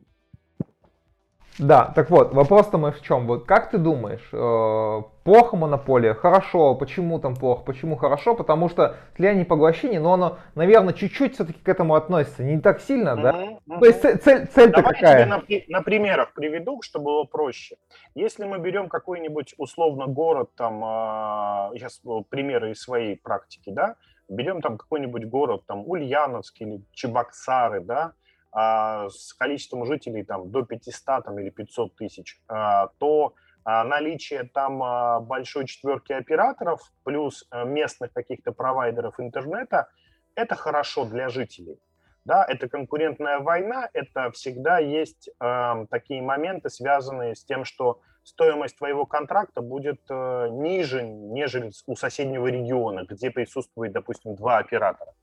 [1.59, 3.27] Да, так вот, вопрос-то мы в чем?
[3.27, 8.35] Вот как ты думаешь, э, плохо монополия, хорошо, почему там плохо, почему хорошо?
[8.35, 13.15] Потому что слияние поглощение, но оно, наверное, чуть-чуть все-таки к этому относится, не так сильно,
[13.15, 13.31] да?
[13.31, 13.79] Uh-huh, uh-huh.
[13.79, 15.19] То есть цель, цель-то Давай какая?
[15.19, 17.75] Я тебе на, на примерах приведу, чтобы было проще.
[18.15, 23.95] Если мы берем какой-нибудь условно город, там, э, сейчас примеры из своей практики, да,
[24.29, 28.13] берем там какой-нибудь город, там, Ульяновск или Чебоксары, да,
[28.51, 33.33] а, с количеством жителей там, до 500 там, или 500 тысяч, а, то
[33.63, 34.79] а, наличие там
[35.25, 39.89] большой четверки операторов плюс местных каких-то провайдеров интернета–
[40.35, 41.79] это хорошо для жителей.
[42.23, 48.77] Да, это конкурентная война, это всегда есть э, такие моменты, связанные с тем, что стоимость
[48.77, 55.13] твоего контракта будет э, ниже, нежели у соседнего региона, где присутствует, допустим, два оператора.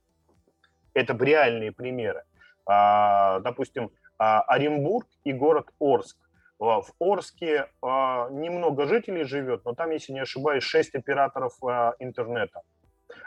[0.92, 2.24] Это реальные примеры.
[2.24, 2.37] А,
[2.68, 6.16] допустим, а, Оренбург и город Орск.
[6.58, 11.54] В Орске а, немного жителей живет, но там, если не ошибаюсь, 6 операторов
[11.98, 12.62] интернета.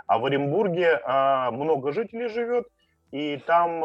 [0.06, 1.00] А в Оренбурге
[1.52, 2.68] много жителей живет,
[3.12, 3.80] и там,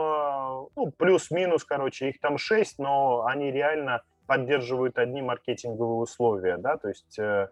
[0.77, 6.89] ну, плюс-минус, короче, их там 6, но они реально поддерживают одни маркетинговые условия, да, то
[6.89, 7.49] есть, э,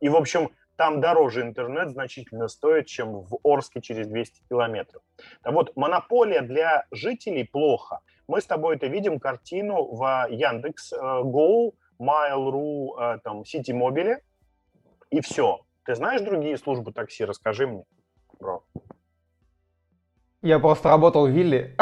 [0.00, 5.02] и, в общем, там дороже интернет значительно стоит, чем в Орске через 200 километров.
[5.42, 8.00] Так вот, монополия для жителей плохо.
[8.28, 14.18] Мы с тобой это видим картину в Яндекс э, Go, Mail.ru, э, там, Mobile,
[15.10, 15.60] и все.
[15.84, 17.24] Ты знаешь другие службы такси?
[17.24, 17.84] Расскажи мне,
[18.38, 18.64] бро.
[20.46, 21.74] Я просто работал в Вилли.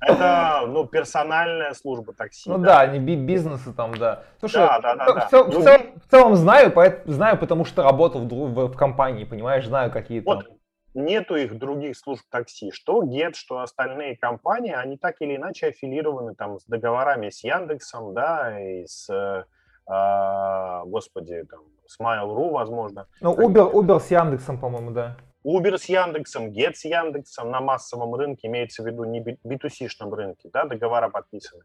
[0.00, 2.48] Это, ну, персональная служба такси.
[2.48, 4.22] Ну да, да не бизнесы там, да.
[4.38, 5.28] Слушай, да, да, да, в, да.
[5.28, 9.24] В, в, целом, в целом знаю, поэтому, знаю, потому что работал в, в, в компании,
[9.24, 10.46] понимаешь, знаю какие то вот.
[10.94, 12.72] Нету их других служб такси.
[12.72, 18.12] Что Get, что остальные компании, они так или иначе аффилированы там с договорами с Яндексом,
[18.12, 19.44] да, и с, э,
[19.92, 23.06] э, господи, там, с Mail.ru, возможно.
[23.20, 25.16] Ну, Uber, Uber с Яндексом, по-моему, да.
[25.44, 30.50] Uber с Яндексом, Get с Яндексом на массовом рынке, имеется в виду не B2C-шном рынке,
[30.52, 31.62] да, договора подписаны.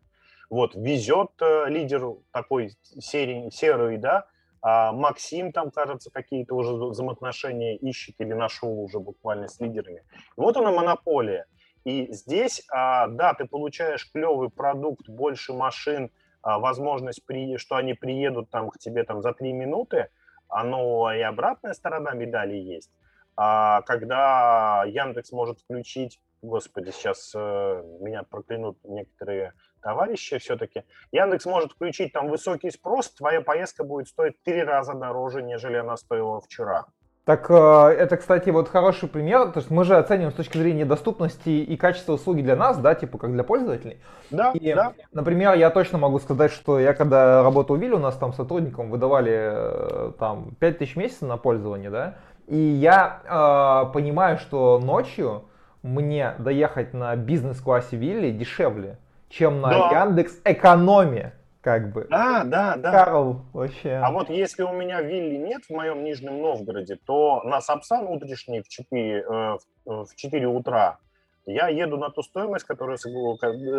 [0.49, 4.27] Вот, везет э, лидер такой серий, серый, да,
[4.61, 10.03] а Максим там, кажется, какие-то уже взаимоотношения ищет или нашел уже буквально с лидерами.
[10.37, 11.45] Вот она монополия.
[11.83, 16.09] И здесь, а, да, ты получаешь клевый продукт, больше машин,
[16.41, 20.09] а, возможность, при, что они приедут там к тебе там за три минуты,
[20.49, 22.89] но и обратная сторона медали есть.
[23.37, 31.73] А когда Яндекс может включить, господи, сейчас э, меня проклянут некоторые товарищи все-таки, Яндекс может
[31.73, 36.85] включить там высокий спрос, твоя поездка будет стоить три раза дороже, нежели она стоила вчера.
[37.25, 39.51] Так э, это, кстати, вот хороший пример.
[39.51, 42.93] То есть мы же оцениваем с точки зрения доступности и качества услуги для нас, да,
[42.93, 43.99] типа как для пользователей.
[44.29, 44.93] Да, и, да.
[45.11, 48.91] Например, я точно могу сказать, что я когда работал в Вилле, у нас там сотрудникам
[48.91, 52.15] выдавали э, там 5000 в месяц на пользование, да,
[52.47, 55.45] и я э, понимаю, что ночью
[55.81, 58.97] мне доехать на бизнес-классе Вилли дешевле,
[59.29, 60.01] чем на да.
[60.03, 61.33] Яндекс Экономе.
[61.61, 62.05] Как бы.
[62.11, 62.91] Да, да, да.
[62.91, 63.93] Карл вообще.
[63.95, 68.61] А вот если у меня вилли нет в моем Нижнем Новгороде, то на Сапсан утренний
[68.61, 70.99] в 4, э, в 4 утра
[71.47, 72.99] я еду на ту стоимость, которую,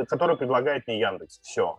[0.09, 1.39] которую предлагает мне Яндекс.
[1.43, 1.79] Все.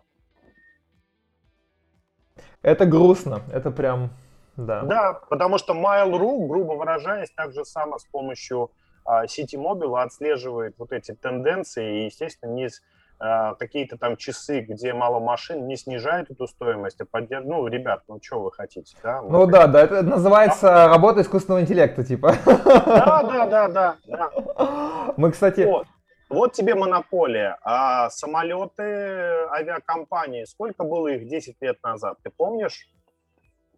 [2.62, 3.42] Это грустно.
[3.52, 4.12] Это прям
[4.58, 4.82] да.
[4.82, 8.72] да, потому что Mail.ru, грубо выражаясь, так же само с помощью
[9.06, 12.70] а, City Mobile отслеживает вот эти тенденции и, естественно, не
[13.20, 17.50] а, какие-то там часы, где мало машин, не снижает эту стоимость, а поддерживает.
[17.50, 19.22] Ну, ребят, ну что вы хотите, да?
[19.22, 19.52] Ну вот.
[19.52, 20.90] да, да, это называется а?
[20.90, 22.34] работа искусственного интеллекта, типа.
[22.46, 23.96] Да, да, да, да.
[24.08, 25.14] да.
[25.18, 25.62] Мы, кстати...
[25.62, 25.88] Вот.
[26.30, 27.58] Вот тебе монополия.
[27.64, 28.84] А самолеты
[29.50, 32.86] авиакомпании, сколько было их 10 лет назад, ты помнишь?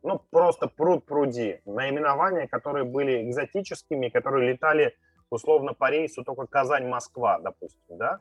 [0.04, 1.62] Ну, просто пруд пруди.
[1.66, 4.96] Наименования, которые были экзотическими, которые летали
[5.30, 8.20] условно по рейсу только Казань-Москва, допустим, да?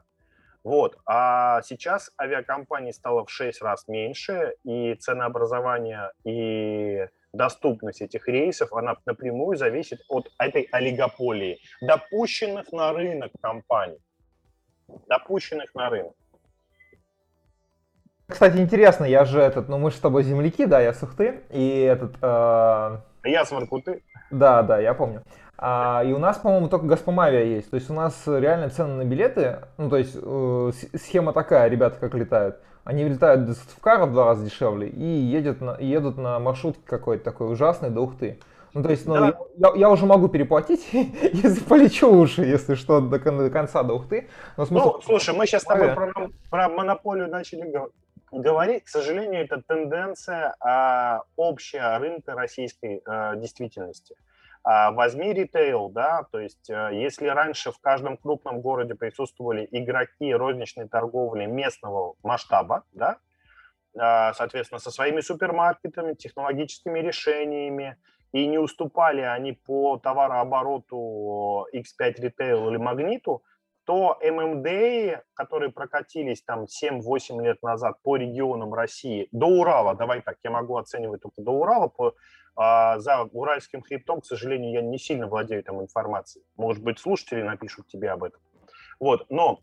[0.65, 0.99] Вот.
[1.07, 8.97] А сейчас авиакомпаний стало в 6 раз меньше, и ценообразование, и доступность этих рейсов, она
[9.07, 14.01] напрямую зависит от этой олигополии, допущенных на рынок компаний.
[15.07, 16.15] Допущенных на рынок.
[18.31, 21.41] Кстати, интересно, я же этот, ну мы же с тобой земляки, да, я с Ухты,
[21.51, 22.13] и этот...
[22.21, 22.99] Э...
[23.25, 24.03] Я с Воркуты.
[24.31, 25.23] Да, да, я помню.
[25.57, 27.71] А, и у нас, по-моему, только Газпром Авиа есть.
[27.71, 31.99] То есть у нас реально цены на билеты, ну то есть э, схема такая, ребята
[31.99, 32.59] как летают.
[32.85, 37.25] Они летают до Сыктывкара в два раза дешевле и едут на, едут на маршрутке какой-то
[37.25, 38.39] такой ужасный до Ухты.
[38.75, 39.35] Ну, то есть, ну, да.
[39.57, 44.29] я, я уже могу переплатить, если полечу лучше, если что, до, до конца, до Ухты.
[44.57, 44.85] Но смысл...
[44.97, 46.13] Ну, слушай, мы сейчас с тобой про,
[46.51, 47.63] про монополию начали
[48.33, 48.85] говорить.
[48.85, 54.17] К сожалению, это тенденция а, общая рынка российской а, действительности.
[54.65, 60.35] А, возьми ритейл, да, то есть а, если раньше в каждом крупном городе присутствовали игроки
[60.35, 63.17] розничной торговли местного масштаба, да,
[63.97, 67.97] а, соответственно, со своими супермаркетами, технологическими решениями,
[68.33, 73.43] и не уступали они по товарообороту X5 Retail или Магниту,
[73.89, 80.37] то ММД, которые прокатились там 7-8 лет назад по регионам России, до Урала, давай так,
[80.45, 82.15] я могу оценивать только до Урала, по,
[82.55, 86.45] а, за уральским хребтом, к сожалению, я не сильно владею там информацией.
[86.59, 88.43] Может быть, слушатели напишут тебе об этом.
[89.01, 89.61] Вот, но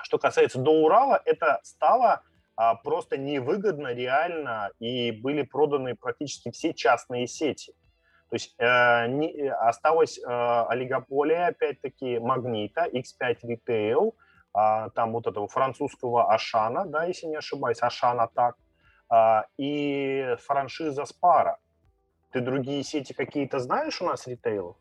[0.00, 2.22] что касается до Урала, это стало
[2.54, 7.74] а, просто невыгодно реально, и были проданы практически все частные сети–
[8.28, 10.22] то есть э, не, э, осталась э,
[10.68, 14.14] олигополия, опять-таки, Магнита, X5 Retail,
[14.54, 18.56] э, там вот этого французского Ашана, да, если не ошибаюсь, Ашана так,
[19.12, 21.58] э, и франшиза Спара.
[22.32, 24.76] Ты другие сети какие-то знаешь у нас ритейлов?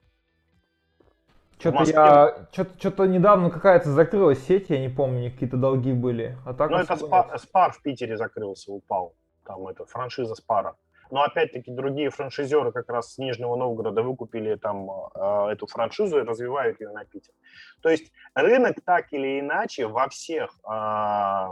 [1.60, 6.38] Что-то я, что-то, недавно какая-то закрылась сеть, я не помню, какие-то долги были.
[6.46, 9.16] А так ну, это спар, спар в Питере закрылся, упал.
[9.46, 10.76] Там это франшиза Спара.
[11.12, 16.24] Но опять-таки другие франшизеры как раз с Нижнего Новгорода выкупили там э, эту франшизу и
[16.24, 17.34] развивают ее на Питер.
[17.82, 21.48] То есть рынок так или иначе во всех э,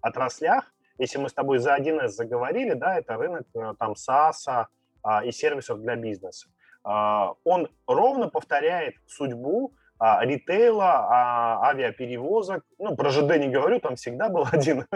[0.00, 4.66] отраслях, если мы с тобой за 1С заговорили, да, это рынок э, там САСа
[5.04, 6.48] э, и сервисов для бизнеса.
[6.84, 12.64] Э, он ровно повторяет судьбу а, ритейла, а, авиаперевозок.
[12.78, 14.86] Ну, про ЖД не говорю, там всегда был один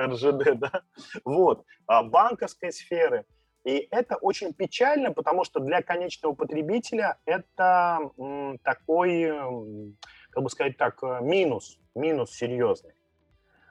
[0.00, 0.82] РЖД, да.
[1.24, 1.64] Вот.
[1.86, 3.24] А, банковской сферы.
[3.64, 9.32] И это очень печально, потому что для конечного потребителя это м, такой,
[10.30, 12.94] как бы сказать так, э, минус, минус серьезный.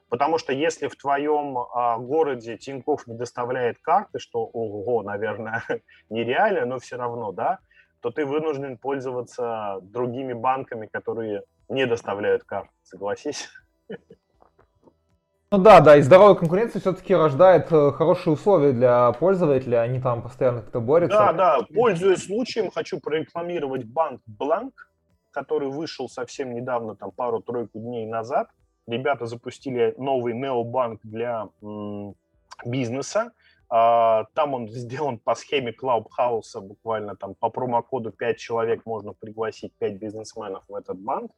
[0.08, 5.64] Потому что если в твоем а, городе Тиньков не доставляет карты, что, ого, наверное,
[6.10, 7.60] нереально, но все равно, да,
[8.02, 13.50] то ты вынужден пользоваться другими банками, которые не доставляют карты, согласись?
[15.54, 20.22] Ну да, да, и здоровая конкуренция все-таки рождает э, хорошие условия для пользователя, они там
[20.22, 21.18] постоянно как-то борются.
[21.18, 24.90] Да, да, пользуясь случаем, хочу прорекламировать банк Бланк,
[25.32, 28.48] который вышел совсем недавно, там пару-тройку дней назад.
[28.88, 32.16] Ребята запустили новый необанк для м-
[32.66, 33.34] бизнеса.
[33.72, 39.74] А, там он сделан по схеме Клаубхауса, буквально там по промокоду 5 человек можно пригласить
[39.78, 41.32] 5 бизнесменов в этот банк.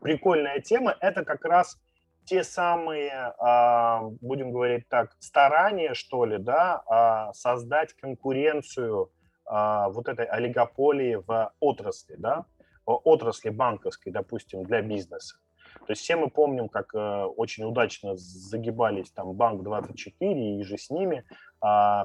[0.00, 0.96] Прикольная тема.
[1.00, 1.78] Это как раз
[2.24, 9.10] те самые, а, будем говорить так, старания, что ли, да, а, создать конкуренцию
[9.46, 12.46] вот этой олигополии в отрасли, да,
[12.86, 15.36] отрасли банковской, допустим, для бизнеса.
[15.80, 20.90] То есть все мы помним, как э, очень удачно загибались там Банк24 и же с
[20.90, 21.24] ними,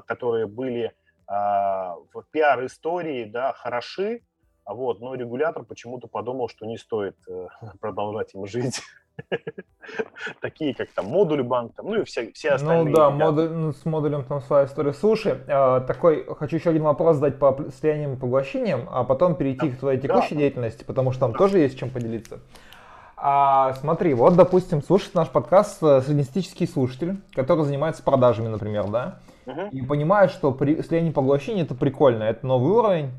[0.06, 0.92] которые были э,
[1.28, 4.22] в пиар-истории, да, хороши,
[4.66, 7.48] вот, но регулятор почему-то подумал, что не стоит э,
[7.80, 8.80] продолжать им жить.
[10.40, 12.84] Такие, как там модуль банк, там, ну и все, все ну остальные.
[12.84, 14.92] Ну да, модуль, ну, с модулем там своя история.
[14.92, 19.68] Слушай, э, такой, хочу еще один вопрос задать по слияниям и поглощениям, а потом перейти
[19.70, 19.76] да.
[19.76, 20.40] к твоей текущей да.
[20.40, 21.38] деятельности, потому что там да.
[21.38, 22.40] тоже есть чем поделиться.
[23.16, 29.18] А, смотри, вот, допустим, слушает наш подкаст э, среднестатистический слушатель, который занимается продажами, например, да,
[29.72, 33.10] и понимает, что при слияние поглощения это прикольно, это новый уровень.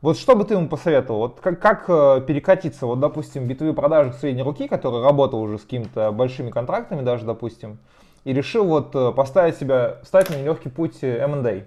[0.00, 1.20] Вот что бы ты ему посоветовал?
[1.20, 5.62] Вот как, как э, перекатиться, вот, допустим, битовые продажи средней руки, который работал уже с
[5.62, 7.78] какими-то большими контрактами даже, допустим,
[8.24, 11.64] и решил вот э, поставить себя, стать на нелегкий путь M&A?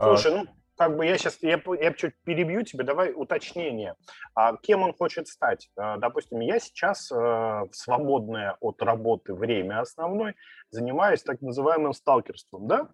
[0.00, 0.46] Слушай, ну,
[0.82, 3.94] как бы я сейчас, я, я чуть перебью тебя, давай уточнение.
[4.34, 5.70] А кем он хочет стать?
[5.76, 10.34] А, допустим, я сейчас э, в свободное от работы время основной
[10.70, 12.88] занимаюсь так называемым сталкерством, да?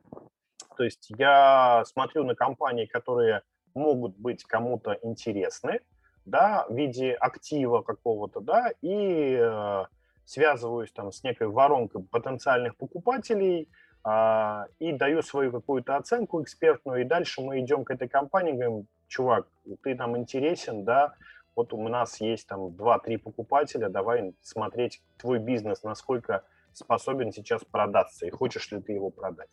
[0.76, 3.40] То есть я смотрю на компании, которые
[3.74, 5.80] могут быть кому-то интересны,
[6.26, 9.84] да, в виде актива какого-то, да, и э,
[10.26, 13.70] связываюсь там с некой воронкой потенциальных покупателей,
[14.06, 19.46] и даю свою какую-то оценку экспертную, и дальше мы идем к этой компании, говорим, чувак,
[19.82, 21.14] ты нам интересен, да,
[21.56, 28.26] вот у нас есть там 2-3 покупателя, давай смотреть твой бизнес, насколько способен сейчас продаться,
[28.26, 29.48] и хочешь ли ты его продать.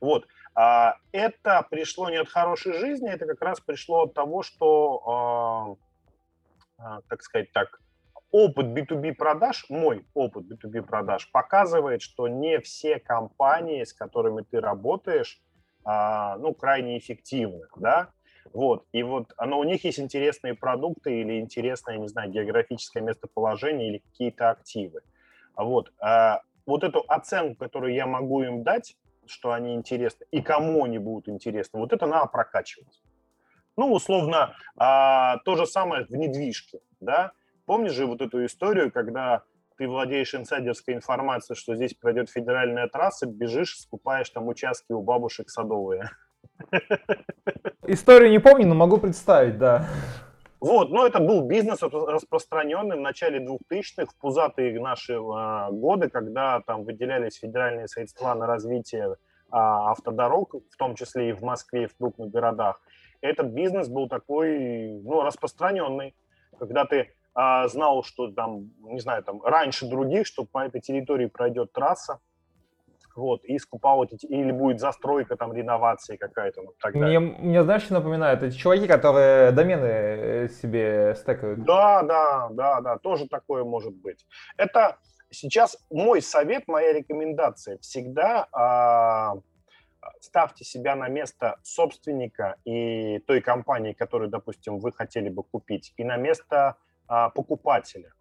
[0.00, 0.26] Вот.
[0.54, 5.78] А, это пришло не от хорошей жизни, это как раз пришло от того, что
[6.78, 7.80] а, так сказать так,
[8.36, 14.60] опыт B2B продаж, мой опыт B2B продаж показывает, что не все компании, с которыми ты
[14.60, 15.40] работаешь,
[15.84, 18.10] а, ну, крайне эффективны, да,
[18.52, 23.88] вот, и вот оно, у них есть интересные продукты или интересное, не знаю, географическое местоположение
[23.88, 25.00] или какие-то активы.
[25.56, 30.84] Вот, а, вот эту оценку, которую я могу им дать, что они интересны и кому
[30.84, 33.00] они будут интересны, вот это надо прокачивать.
[33.78, 37.32] Ну, условно, а, то же самое в недвижке, да,
[37.66, 39.42] Помнишь же вот эту историю, когда
[39.76, 45.50] ты владеешь инсайдерской информацией, что здесь пройдет федеральная трасса, бежишь, скупаешь там участки у бабушек
[45.50, 46.10] садовые.
[47.86, 49.88] Историю не помню, но могу представить, да.
[50.60, 56.60] Вот, но это был бизнес распространенный в начале 2000-х, в пузатые наши э, годы, когда
[56.60, 59.16] там выделялись федеральные средства на развитие э,
[59.50, 62.80] автодорог, в том числе и в Москве, и в крупных городах.
[63.20, 66.14] Этот бизнес был такой, ну, распространенный,
[66.58, 71.26] когда ты а, знал, что там, не знаю, там раньше других, что по этой территории
[71.26, 72.18] пройдет трасса,
[73.14, 77.20] вот, и скупал эти, или будет застройка, там, реновация какая-то, вот так далее.
[77.20, 78.42] Мне, мне знаешь, что напоминает?
[78.42, 81.62] Эти чуваки, которые домены э, себе стекают.
[81.64, 84.26] Да, да, да, да, тоже такое может быть.
[84.56, 84.96] Это
[85.30, 87.76] сейчас мой совет, моя рекомендация.
[87.78, 89.34] Всегда а,
[90.20, 96.04] ставьте себя на место собственника и той компании, которую, допустим, вы хотели бы купить, и
[96.04, 96.76] на место
[97.06, 98.12] покупателя.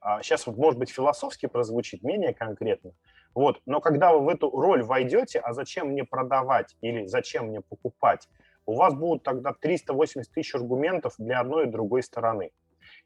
[0.00, 2.92] А, сейчас вот, может быть, философски прозвучит, менее конкретно.
[3.34, 3.60] Вот.
[3.66, 8.28] Но когда вы в эту роль войдете, а зачем мне продавать или зачем мне покупать,
[8.66, 12.50] у вас будут тогда 380 тысяч аргументов для одной и другой стороны.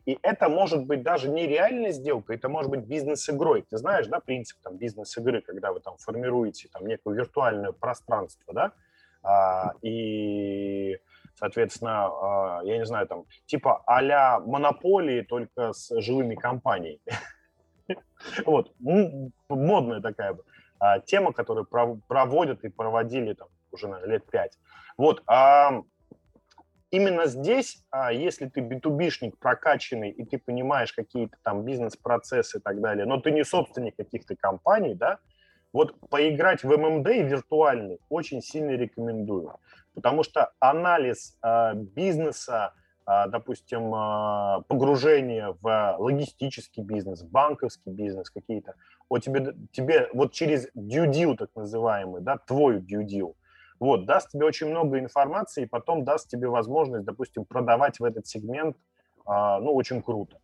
[0.04, 3.62] И это может быть даже не реальная сделка, это может быть бизнес-игрой.
[3.68, 8.72] Ты знаешь, да, принцип там бизнес-игры, когда вы там формируете там некое виртуальное пространство, да,
[9.22, 10.98] а, и
[11.38, 17.00] соответственно, а, я не знаю, там, типа а-ля монополии, только с живыми компаниями.
[18.44, 20.36] Вот, модная такая
[20.80, 21.66] а, тема, которую
[22.08, 24.58] проводят и проводили там уже, наверное, лет пять.
[24.96, 25.22] Вот,
[26.90, 33.04] именно здесь, если ты B2B-шник прокачанный, и ты понимаешь какие-то там бизнес-процессы и так далее,
[33.04, 35.18] но ты не собственник каких-то компаний, да,
[35.72, 39.52] вот поиграть в ММД виртуальный очень сильно рекомендую
[39.96, 42.74] потому что анализ э, бизнеса,
[43.06, 48.74] э, допустим, э, погружение в логистический бизнес, банковский бизнес какие-то,
[49.08, 53.34] вот тебе, тебе вот через due так называемый, да, твой due
[53.80, 58.26] вот, даст тебе очень много информации и потом даст тебе возможность, допустим, продавать в этот
[58.26, 58.76] сегмент,
[59.26, 60.38] ну, очень круто.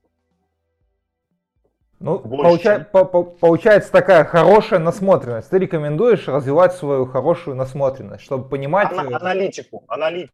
[2.03, 5.51] Ну, получа, по, по, получается такая хорошая насмотренность.
[5.51, 8.91] Ты рекомендуешь развивать свою хорошую насмотренность, чтобы понимать...
[8.91, 10.33] Ана- аналитику, аналитику,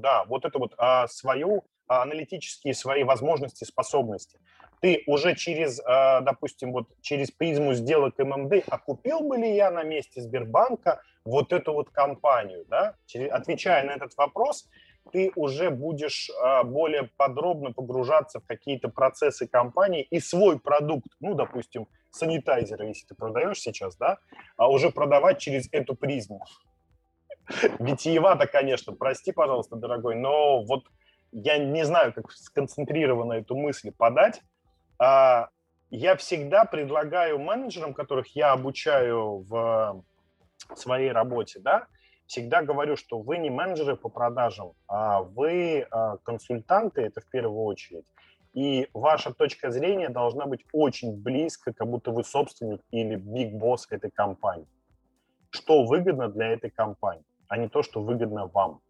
[0.00, 4.40] да, вот это вот а, свою, а, аналитические свои возможности, способности.
[4.80, 9.70] Ты уже через, а, допустим, вот через призму сделок ММД, а купил бы ли я
[9.70, 12.96] на месте Сбербанка вот эту вот компанию, да?
[13.30, 14.68] Отвечая на этот вопрос,
[15.10, 21.34] ты уже будешь а, более подробно погружаться в какие-то процессы компании и свой продукт, ну,
[21.34, 24.18] допустим, санитайзеры, если ты продаешь сейчас, да,
[24.56, 26.44] а уже продавать через эту призму.
[27.78, 30.84] Витиевато, конечно, прости, пожалуйста, дорогой, но вот
[31.32, 34.40] я не знаю, как сконцентрированно эту мысль подать.
[34.98, 35.48] А,
[35.90, 40.04] я всегда предлагаю менеджерам, которых я обучаю в
[40.74, 41.86] своей работе, да,
[42.30, 47.64] всегда говорю, что вы не менеджеры по продажам, а вы а, консультанты, это в первую
[47.64, 48.06] очередь.
[48.52, 53.88] И ваша точка зрения должна быть очень близко, как будто вы собственник или биг босс
[53.90, 54.68] этой компании.
[55.50, 58.80] Что выгодно для этой компании, а не то, что выгодно вам.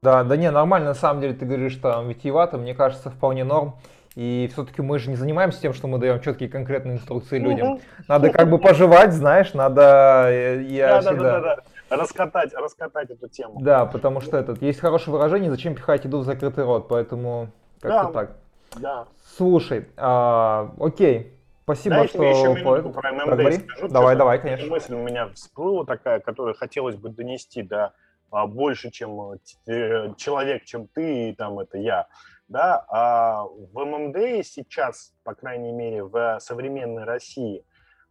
[0.00, 3.74] Да, да не, нормально, на самом деле ты говоришь, что витиевато, мне кажется, вполне норм.
[4.18, 7.74] И все-таки мы же не занимаемся тем, что мы даем четкие конкретные инструкции людям.
[7.74, 7.80] Угу.
[8.08, 10.26] Надо как бы пожевать, знаешь, надо...
[10.28, 11.22] Э, я да, всегда...
[11.22, 11.56] да, да,
[11.88, 13.60] да, раскатать, раскатать эту тему.
[13.60, 17.50] Да, потому что этот, есть хорошее выражение, зачем пихать еду в закрытый рот, поэтому
[17.80, 18.36] как-то да, так.
[18.80, 19.04] Да.
[19.36, 22.24] Слушай, а, окей, спасибо, Дайте что...
[22.24, 23.88] еще минутку про ММД скажу.
[23.88, 24.66] Давай, давай, конечно.
[24.66, 27.92] Мысль у меня всплыла такая, которую хотелось бы донести до
[28.32, 29.34] а, больше, чем
[29.68, 32.08] э, человек, чем ты, и там это я
[32.48, 37.64] да, а в ММД сейчас, по крайней мере, в современной России,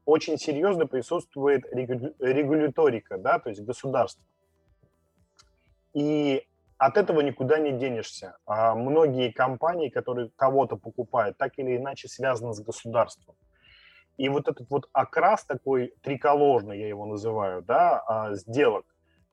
[0.06, 4.24] очень серьезно присутствует регуляторика, да, то есть государство.
[5.94, 8.38] И от этого никуда не денешься.
[8.46, 13.36] А многие компании, которые кого-то покупают, так или иначе связаны с государством.
[14.18, 18.86] И вот этот вот окрас такой триколожный, я его называю, да, а, сделок,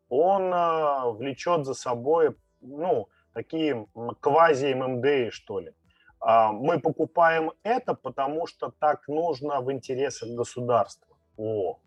[0.09, 3.87] он а, влечет за собой, ну, такие
[4.21, 5.73] квази-ММД, что ли.
[6.21, 11.15] А, мы покупаем это, потому что так нужно в интересах государства.
[11.37, 11.79] О.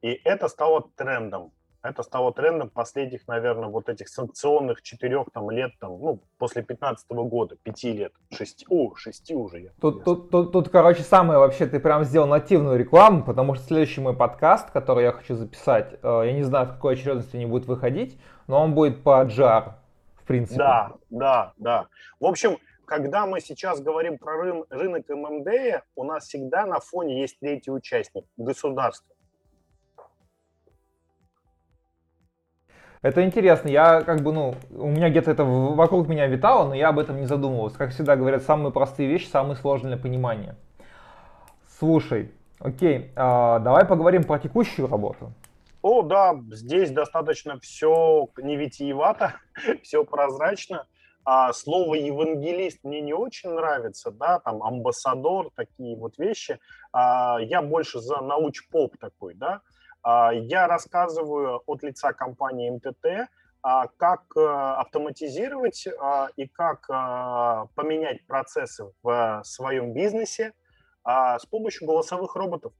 [0.00, 1.52] И это стало трендом.
[1.82, 7.06] Это стало трендом последних, наверное, вот этих санкционных четырех там, лет, там, ну, после 15
[7.10, 9.60] года, пяти лет, шести, о, шести уже.
[9.60, 13.64] Я тут, тут, тут, тут, короче, самое вообще, ты прям сделал нативную рекламу, потому что
[13.64, 17.46] следующий мой подкаст, который я хочу записать, э, я не знаю, в какой очередности не
[17.46, 19.79] будет выходить, но он будет по в
[20.30, 20.58] принципе.
[20.58, 21.86] Да, да, да.
[22.20, 27.20] В общем, когда мы сейчас говорим про рын, рынок ММД, у нас всегда на фоне
[27.20, 29.14] есть третий участник– государство.
[33.02, 33.68] Это интересно.
[33.68, 37.16] Я как бы, ну, у меня где-то это вокруг меня витало, но я об этом
[37.16, 37.78] не задумывался.
[37.78, 40.54] Как всегда говорят, самые простые вещи, самые сложные для понимания.
[41.78, 45.32] Слушай, окей, а, давай поговорим про текущую работу.
[45.82, 49.36] О, да, здесь достаточно все не витиевато,
[49.82, 50.86] все прозрачно.
[51.24, 56.58] А слово евангелист мне не очень нравится, да, там амбассадор, такие вот вещи.
[56.92, 59.60] А, я больше за науч-поп такой, да.
[60.02, 63.30] А, я рассказываю от лица компании МТТ,
[63.62, 70.52] а, как а, автоматизировать а, и как а, поменять процессы в своем бизнесе
[71.04, 72.72] а, с помощью голосовых роботов.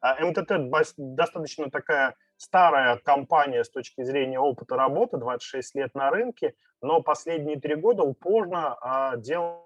[0.00, 6.54] А, МТТ достаточно такая старая компания с точки зрения опыта работы, 26 лет на рынке,
[6.80, 9.58] но последние три года упорно а, делает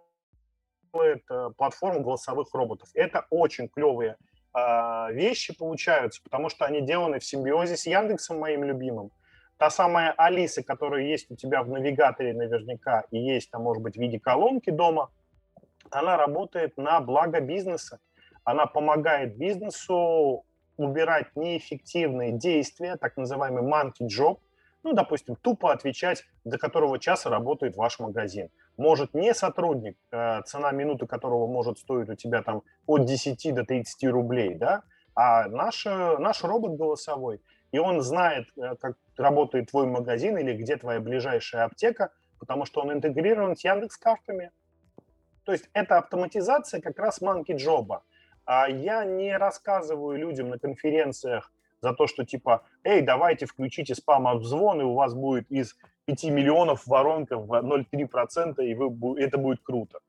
[1.31, 2.89] а, платформу голосовых роботов.
[2.95, 4.17] Это очень клевые
[4.55, 9.11] а, вещи получаются, потому что они деланы в симбиозе с Яндексом, моим любимым.
[9.59, 13.97] Та самая Алиса, которая есть у тебя в навигаторе наверняка и есть там, может быть,
[13.97, 15.11] в виде колонки дома,
[15.91, 18.01] она работает на благо бизнеса.
[18.45, 20.45] Она помогает бизнесу
[20.83, 24.39] убирать неэффективные действия, так называемый monkey job,
[24.83, 28.51] ну, допустим, тупо отвечать, до которого часа работает ваш магазин.
[28.77, 33.65] Может не сотрудник, э, цена минуты которого может стоить у тебя там от 10 до
[33.65, 34.83] 30 рублей, да,
[35.15, 40.77] а наш, наш робот голосовой, и он знает, э, как работает твой магазин или где
[40.77, 44.51] твоя ближайшая аптека, потому что он интегрирован с Яндекс картами.
[45.45, 48.03] То есть это автоматизация как раз манки джоба.
[48.45, 54.81] А я не рассказываю людям на конференциях за то, что типа, эй, давайте включите спам-обзвон,
[54.81, 55.77] и у вас будет из
[56.07, 60.01] 5 миллионов воронка в 0,3%, и вы, это будет круто.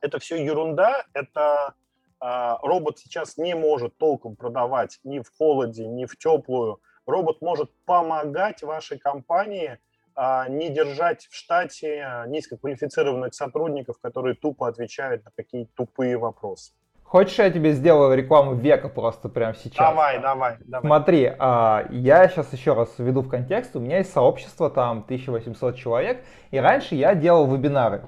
[0.00, 1.74] Это все ерунда, это
[2.18, 6.80] а, робот сейчас не может толком продавать ни в холоде, ни в теплую.
[7.06, 9.78] Робот может помогать вашей компании
[10.14, 16.72] а, не держать в штате низкоквалифицированных сотрудников, которые тупо отвечают на какие-то тупые вопросы.
[17.06, 19.76] Хочешь, я тебе сделаю рекламу века просто прямо сейчас?
[19.78, 20.88] Давай, давай, давай.
[20.88, 23.76] Смотри, а, я сейчас еще раз введу в контекст.
[23.76, 28.02] У меня есть сообщество, там 1800 человек, и раньше я делал вебинары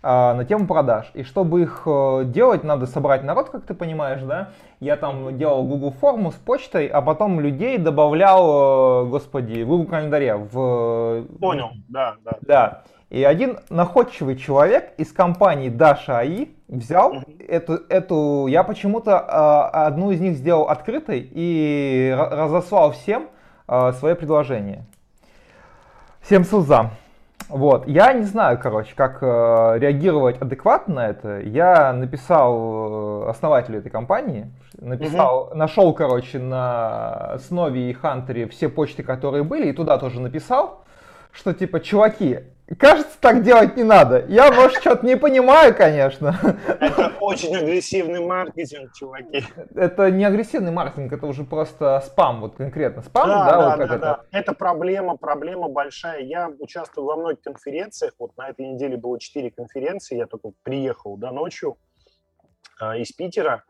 [0.00, 1.10] а, на тему продаж.
[1.14, 4.50] И чтобы их э, делать, надо собрать народ, как ты понимаешь, да?
[4.78, 9.86] Я там делал Google форму с почтой, а потом людей добавлял, э, господи, в Google
[9.86, 10.36] календаре.
[10.36, 11.24] В...
[11.40, 12.38] Понял, да, да.
[12.42, 12.82] Да.
[13.08, 17.46] И один находчивый человек из компании Даша АИ взял mm-hmm.
[17.46, 23.28] эту, эту, я почему-то э, одну из них сделал открытой и разослал всем
[23.68, 24.84] э, свое предложение.
[26.20, 26.90] Всем СУЗа.
[27.48, 31.38] Вот, я не знаю, короче, как э, реагировать адекватно на это.
[31.42, 35.54] Я написал э, основателю этой компании, написал, mm-hmm.
[35.54, 40.82] нашел, короче, на основе и Хантере все почты, которые были, и туда тоже написал,
[41.30, 42.40] что типа, чуваки,
[42.78, 44.24] Кажется, так делать не надо.
[44.26, 46.36] Я, может, что-то не понимаю, конечно.
[46.66, 49.44] Это очень агрессивный маркетинг, чуваки.
[49.76, 53.44] Это не агрессивный маркетинг, это уже просто спам, вот конкретно спам, да?
[53.44, 53.98] Да, да, вот да, это?
[53.98, 54.20] да.
[54.32, 56.22] Это проблема, проблема большая.
[56.22, 61.16] Я участвую во многих конференциях, вот на этой неделе было четыре конференции, я только приехал,
[61.16, 61.76] да, ночью
[62.80, 63.62] э, из Питера,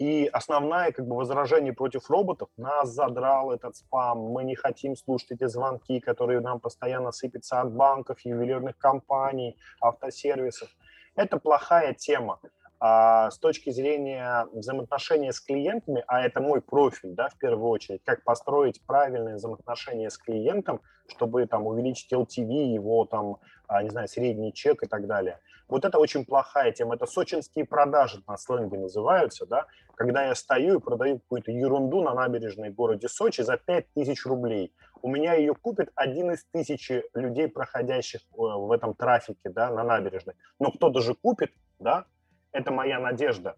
[0.00, 5.32] и основное как бы возражение против роботов, нас задрал этот спам, мы не хотим слушать
[5.32, 10.70] эти звонки, которые нам постоянно сыпятся от банков, ювелирных компаний, автосервисов.
[11.16, 12.40] Это плохая тема.
[12.82, 18.00] А с точки зрения взаимоотношения с клиентами, а это мой профиль, да, в первую очередь,
[18.02, 23.36] как построить правильные взаимоотношения с клиентом, чтобы там увеличить LTV, его там,
[23.66, 25.40] а, не знаю, средний чек и так далее–
[25.70, 26.96] вот это очень плохая тема.
[26.96, 29.66] Это сочинские продажи на сленге называются, да,
[30.00, 34.72] когда я стою и продаю какую-то ерунду на набережной городе Сочи за 5000 рублей.
[35.02, 39.84] У меня ее купит один из тысячи людей, проходящих э, в этом трафике, да, на
[39.84, 40.36] набережной.
[40.58, 42.06] Но кто-то же купит, да,
[42.50, 43.56] это моя надежда.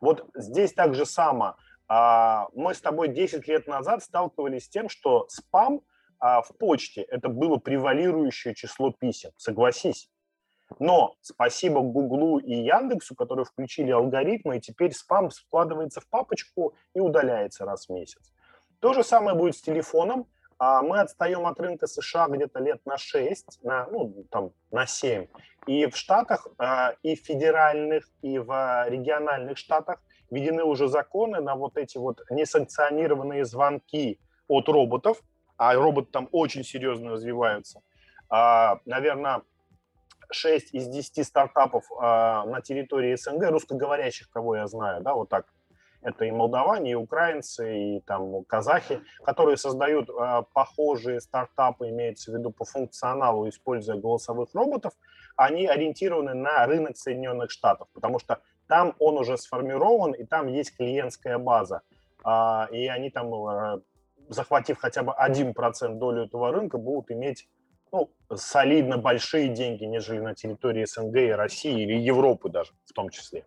[0.00, 1.54] Вот здесь так же само.
[1.86, 5.82] А, мы с тобой 10 лет назад сталкивались с тем, что спам
[6.18, 10.10] а в почте это было превалирующее число писем, согласись.
[10.78, 17.00] Но спасибо Гуглу и Яндексу, которые включили алгоритмы, и теперь спам складывается в папочку и
[17.00, 18.32] удаляется раз в месяц.
[18.80, 20.26] То же самое будет с телефоном.
[20.60, 25.28] А мы отстаем от рынка США где-то лет на 6, на, ну, там, на 7.
[25.68, 31.54] И в Штатах, а, и в федеральных, и в региональных штатах введены уже законы на
[31.54, 35.22] вот эти вот несанкционированные звонки от роботов,
[35.56, 37.80] а роботы там очень серьезно развиваются.
[38.28, 39.42] А, наверное,
[40.30, 45.46] 6 из 10 стартапов а, на территории СНГ, русскоговорящих, кого я знаю, да, вот так,
[46.00, 52.34] это и молдаване, и украинцы, и там казахи, которые создают э, похожие стартапы, имеется в
[52.34, 54.92] виду по функционалу, используя голосовых роботов,
[55.36, 60.76] они ориентированы на рынок Соединенных Штатов, потому что там он уже сформирован, и там есть
[60.76, 61.82] клиентская база.
[62.24, 63.80] Э, и они там, э,
[64.28, 67.48] захватив хотя бы 1% долю этого рынка, будут иметь
[67.92, 73.10] ну, солидно большие деньги, нежели на территории СНГ и России или Европы даже в том
[73.10, 73.46] числе.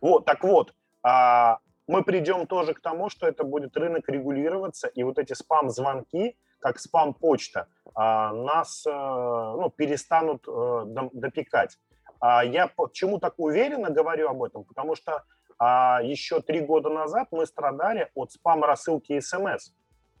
[0.00, 5.02] Вот, так вот, а, мы придем тоже к тому, что это будет рынок регулироваться, и
[5.02, 11.78] вот эти спам-звонки, как спам-почта, а, нас э, ну, перестанут э, допекать.
[12.20, 14.64] А я почему так уверенно говорю об этом?
[14.64, 15.24] Потому что
[15.58, 19.72] а, еще три года назад мы страдали от спам-рассылки смс.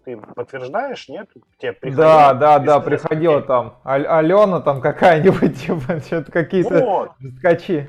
[0.04, 1.30] Ты подтверждаешь, нет?
[1.58, 7.12] Тебе да, да, да, приходила там Алена там какая-нибудь, типа, что-то какие-то вот.
[7.38, 7.88] скачи.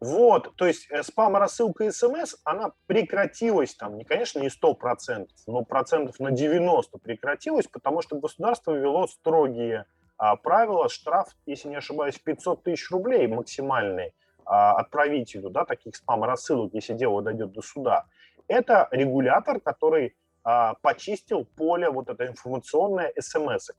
[0.00, 6.18] Вот, то есть э, спам-рассылка смс, она прекратилась там, не, конечно, не 100%, но процентов
[6.18, 9.84] на 90 прекратилась, потому что государство ввело строгие
[10.16, 14.14] а, правила, штраф, если не ошибаюсь, 500 тысяч рублей максимальный
[14.46, 18.06] а, отправителю, да, таких спам-рассылок, если дело дойдет до суда.
[18.48, 23.70] Это регулятор, который а, почистил поле вот это информационное смс.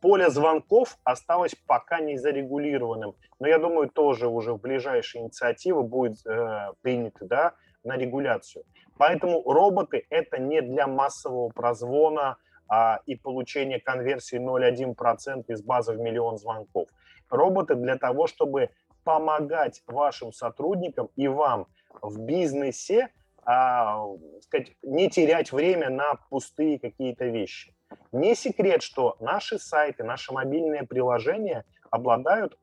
[0.00, 6.24] поле звонков осталось пока не зарегулированным, но я думаю, тоже уже в ближайшие инициативы будет
[6.26, 8.64] э, приняты да, на регуляцию.
[8.98, 12.36] Поэтому роботы это не для массового прозвона
[12.68, 16.88] а, и получения конверсии 0,1% из базы в миллион звонков.
[17.30, 18.70] Роботы для того, чтобы
[19.04, 21.66] помогать вашим сотрудникам и вам
[22.00, 23.10] в бизнесе
[23.46, 24.04] а,
[24.42, 27.74] сказать, не терять время на пустые какие-то вещи.
[28.12, 32.58] Не секрет, что наши сайты, наши мобильные приложения обладают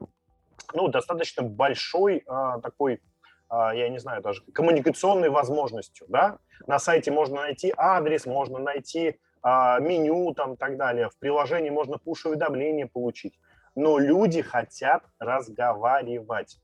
[0.74, 3.02] ну, достаточно большой а, такой,
[3.50, 6.08] а, я не знаю, даже коммуникационной возможностью.
[6.10, 6.38] Да?
[6.68, 11.10] На сайте можно найти адрес, можно найти а, меню там, и так далее.
[11.10, 13.38] В приложении можно пуш-уведомления получить.
[13.76, 16.58] Но люди хотят разговаривать.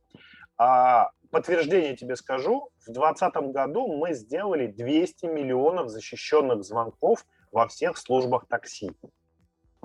[0.57, 2.69] А, подтверждение тебе скажу.
[2.79, 8.91] В 2020 году мы сделали 200 миллионов защищенных звонков– во всех службах такси.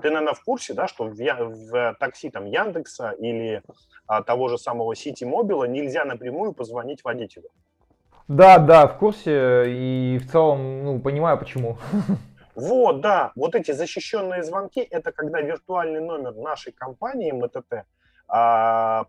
[0.01, 3.61] Ты, наверное, в курсе, да, что в, в такси там Яндекса или
[4.07, 7.49] а, того же самого Сити Мобила нельзя напрямую позвонить водителю.
[8.27, 11.77] Да, да, в курсе и в целом, ну, понимаю почему.
[12.55, 17.85] Вот, да, вот эти защищенные звонки, это когда виртуальный номер нашей компании МТТ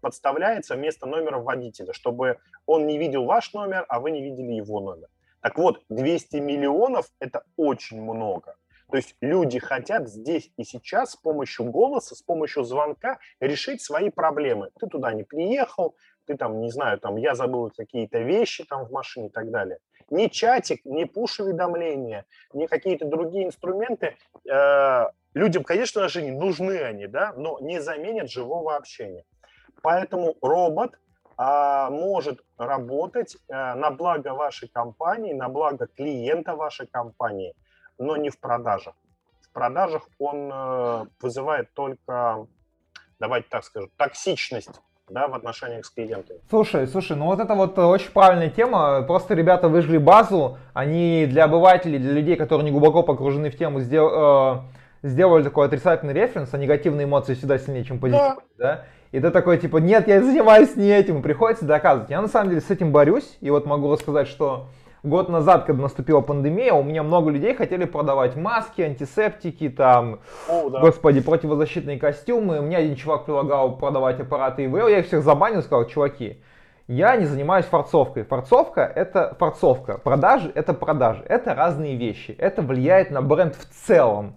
[0.02, 4.80] подставляется вместо номера водителя, чтобы он не видел ваш номер, а вы не видели его
[4.80, 5.08] номер.
[5.40, 8.56] Так вот, 200 миллионов– это очень много.
[8.90, 14.10] То есть люди хотят здесь и сейчас с помощью голоса, с помощью звонка решить свои
[14.10, 14.70] проблемы.
[14.78, 15.96] Ты туда не приехал,
[16.26, 19.78] ты там, не знаю, там, я забыл какие-то вещи там в машине и так далее.
[20.10, 24.16] Ни чатик, ни пуш-уведомления, ни какие-то другие инструменты.
[24.48, 29.24] Э, людям, конечно же, нужны они, да, но не заменят живого общения.
[29.82, 30.98] Поэтому робот
[31.36, 37.54] а, может работать а, на благо вашей компании, на благо клиента вашей компании,
[37.98, 38.94] но не в продажах.
[39.42, 42.46] В продажах он а, вызывает только,
[43.18, 46.40] давайте так скажем, токсичность да, в отношениях с клиентами.
[46.48, 49.02] Слушай, слушай, ну вот это вот очень правильная тема.
[49.02, 53.80] Просто ребята выжгли базу, они для обывателей, для людей, которые не глубоко погружены в тему,
[53.80, 54.62] сделали, э,
[55.04, 58.76] сделали такой отрицательный референс, а негативные эмоции всегда сильнее, чем позитивные, да.
[58.76, 58.84] да?
[59.12, 62.10] И ты такой, типа, нет, я занимаюсь не этим, приходится доказывать.
[62.10, 64.66] Я на самом деле с этим борюсь, и вот могу рассказать, что
[65.04, 70.70] год назад, когда наступила пандемия, у меня много людей хотели продавать маски, антисептики, там, О,
[70.70, 70.80] да.
[70.80, 72.60] господи, противозащитные костюмы.
[72.60, 76.42] Мне один чувак предлагал продавать аппараты ИВЛ, я их всех забанил, сказал, чуваки,
[76.88, 78.24] я не занимаюсь форцовкой.
[78.24, 82.34] Форцовка– это форцовка, продажи– это продажи, это разные вещи.
[82.36, 84.36] Это влияет на бренд в целом.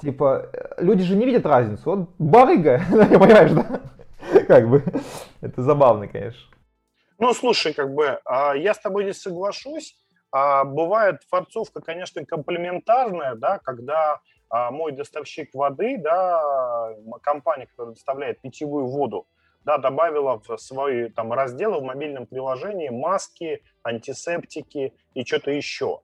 [0.00, 1.82] Типа, э, люди же не видят разницу.
[1.84, 3.80] Вот барыга, понимаешь, да?
[4.46, 4.82] Как бы,
[5.40, 6.40] это забавно, конечно.
[7.18, 9.96] Ну, слушай, как бы, а, я с тобой здесь соглашусь.
[10.30, 14.20] А, бывает форцовка, конечно, комплементарная, да, когда
[14.50, 19.26] а, мой доставщик воды, да, компания, которая доставляет питьевую воду,
[19.64, 26.00] да, добавила в свои там разделы в мобильном приложении маски, антисептики и что-то еще.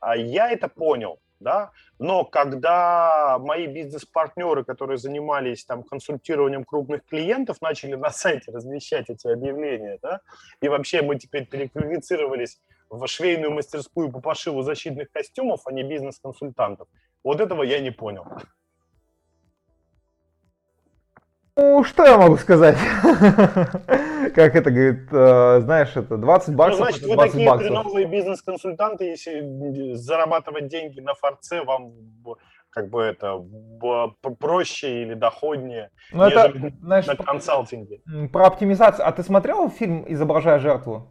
[0.00, 7.60] А я это понял, да, но когда мои бизнес-партнеры, которые занимались там консультированием крупных клиентов,
[7.60, 10.20] начали на сайте размещать эти объявления, да,
[10.60, 12.60] и вообще мы теперь переквалифицировались
[12.90, 16.88] в швейную мастерскую по пошиву защитных костюмов, а не бизнес-консультантов,
[17.24, 18.26] вот этого я не понял.
[21.56, 22.76] Ну, что я могу сказать?
[24.34, 29.04] Как это говорит, э, знаешь, это 20 ну, баксов, ну, значит, вы такие новые бизнес-консультанты,
[29.04, 31.92] если зарабатывать деньги на форце, вам
[32.70, 33.44] как бы это
[34.38, 38.00] проще или доходнее, ну, это, знаешь, на консалтинге.
[38.32, 39.06] Про оптимизацию.
[39.06, 41.08] А ты смотрел фильм «Изображая жертву»?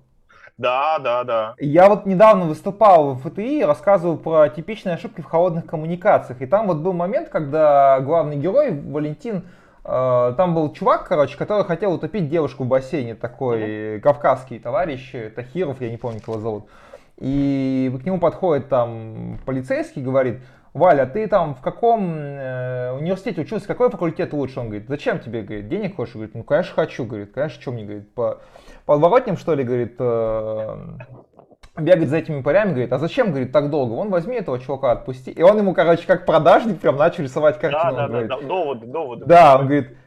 [0.58, 1.56] Да, да, да.
[1.58, 6.42] Я вот недавно выступал в ФТИ и рассказывал про типичные ошибки в холодных коммуникациях.
[6.42, 9.46] И там вот был момент, когда главный герой, Валентин,
[9.90, 14.00] там был чувак, короче, который хотел утопить девушку в бассейне, такой mm-hmm.
[14.02, 16.70] кавказский товарищ, Тахиров, я не помню, кого зовут.
[17.18, 20.42] И к нему подходит там полицейский, говорит,
[20.74, 24.60] Валя, ты там в каком э, университете учился, какой факультет лучше?
[24.60, 26.14] Он говорит, зачем тебе, говорит, денег хочешь?
[26.14, 28.40] Говорит, ну, конечно, хочу, говорит, конечно, что мне, говорит, по
[28.86, 30.78] подворотням, что ли, говорит, э,
[31.78, 33.94] бегать за этими парями, говорит, а зачем, говорит, так долго?
[33.94, 35.32] Он возьми этого чувака, отпусти.
[35.32, 37.96] И он ему, короче, как продажник прям начал рисовать картину.
[37.96, 39.26] Да, да, да, доводы, доводы.
[39.26, 39.98] Да, он говорит,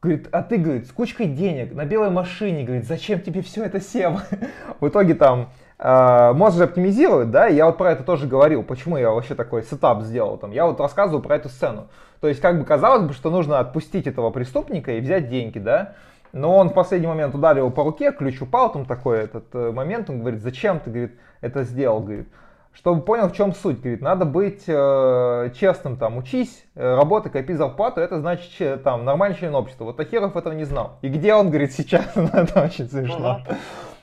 [0.00, 3.80] Говорит, а ты, говорит, с кучкой денег, на белой машине, говорит, зачем тебе все это,
[3.80, 4.12] Сев?
[4.80, 8.62] В итоге там э, мозг же оптимизирует, да, и я вот про это тоже говорил,
[8.62, 10.52] почему я вообще такой сетап сделал там.
[10.52, 11.88] Я вот рассказывал про эту сцену.
[12.20, 15.94] То есть, как бы казалось бы, что нужно отпустить этого преступника и взять деньги, да,
[16.38, 20.08] но он в последний момент ударил по руке, ключ упал, там такой этот э, момент,
[20.08, 22.28] он говорит, зачем ты, говорит, это сделал, говорит.
[22.72, 27.54] Чтобы понял, в чем суть, говорит, надо быть э, честным, там, учись, э, работай, копи
[27.54, 29.84] зарплату, это значит, че, там, нормальный член общества.
[29.84, 30.98] Вот Тахиров этого не знал.
[31.02, 33.40] И где он, говорит, сейчас, ну, это очень смешно.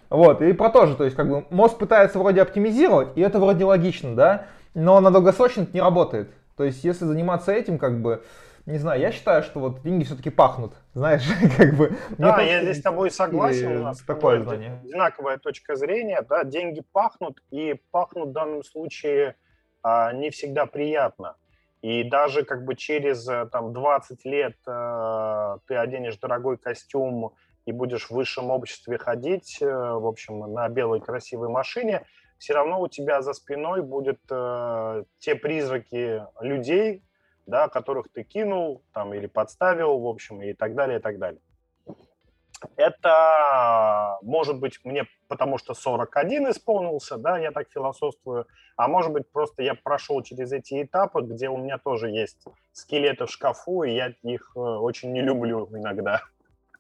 [0.10, 3.40] Вот, и про то же, то есть, как бы, мозг пытается вроде оптимизировать, и это
[3.40, 6.30] вроде логично, да, но на долгосрочно это не работает.
[6.58, 8.24] То есть, если заниматься этим, как бы,
[8.66, 11.24] не знаю, я считаю, что вот деньги все-таки пахнут, знаешь,
[11.58, 11.96] как бы.
[12.18, 14.80] Да, я здесь с тобой согласен, у нас такое знание.
[14.84, 19.36] одинаковая точка зрения, да, деньги пахнут, и пахнут в данном случае
[19.84, 21.36] а, не всегда приятно.
[21.82, 27.36] И даже как бы через э, там 20 лет а, ты оденешь дорогой костюм
[27.66, 32.04] и будешь в высшем обществе ходить, а, в общем, на белой красивой машине,
[32.40, 37.04] все равно у тебя за спиной будут а, те призраки людей,
[37.46, 41.42] да, которых ты кинул там, или подставил, в общем, и так далее, и так далее.
[42.78, 49.30] Это может быть мне потому что 41 исполнился, да, я так философствую, а может быть
[49.32, 53.94] просто я прошел через эти этапы, где у меня тоже есть скелеты в шкафу, и
[53.94, 56.22] я их э, очень не люблю иногда.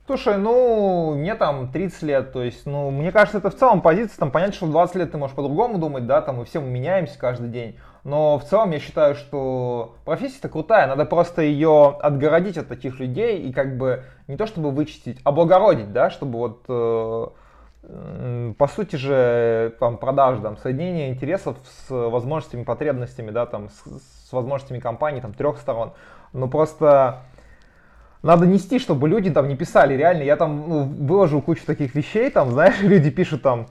[0.05, 4.19] Слушай, ну, мне там 30 лет, то есть, ну, мне кажется, это в целом позиция,
[4.19, 7.17] там, понятно, что в 20 лет ты можешь по-другому думать, да, там, мы все меняемся
[7.17, 12.67] каждый день, но в целом я считаю, что профессия-то крутая, надо просто ее отгородить от
[12.67, 18.53] таких людей и как бы не то чтобы вычистить, а облагородить, да, чтобы вот э,
[18.59, 24.31] по сути же там продаж, там, соединение интересов с возможностями, потребностями, да, там, с, с
[24.31, 25.93] возможностями компании, там, трех сторон.
[26.31, 27.23] Ну, просто
[28.21, 29.95] надо нести, чтобы люди там не писали.
[29.95, 33.65] Реально, я там ну, выложил кучу таких вещей, там, знаешь, люди пишут там,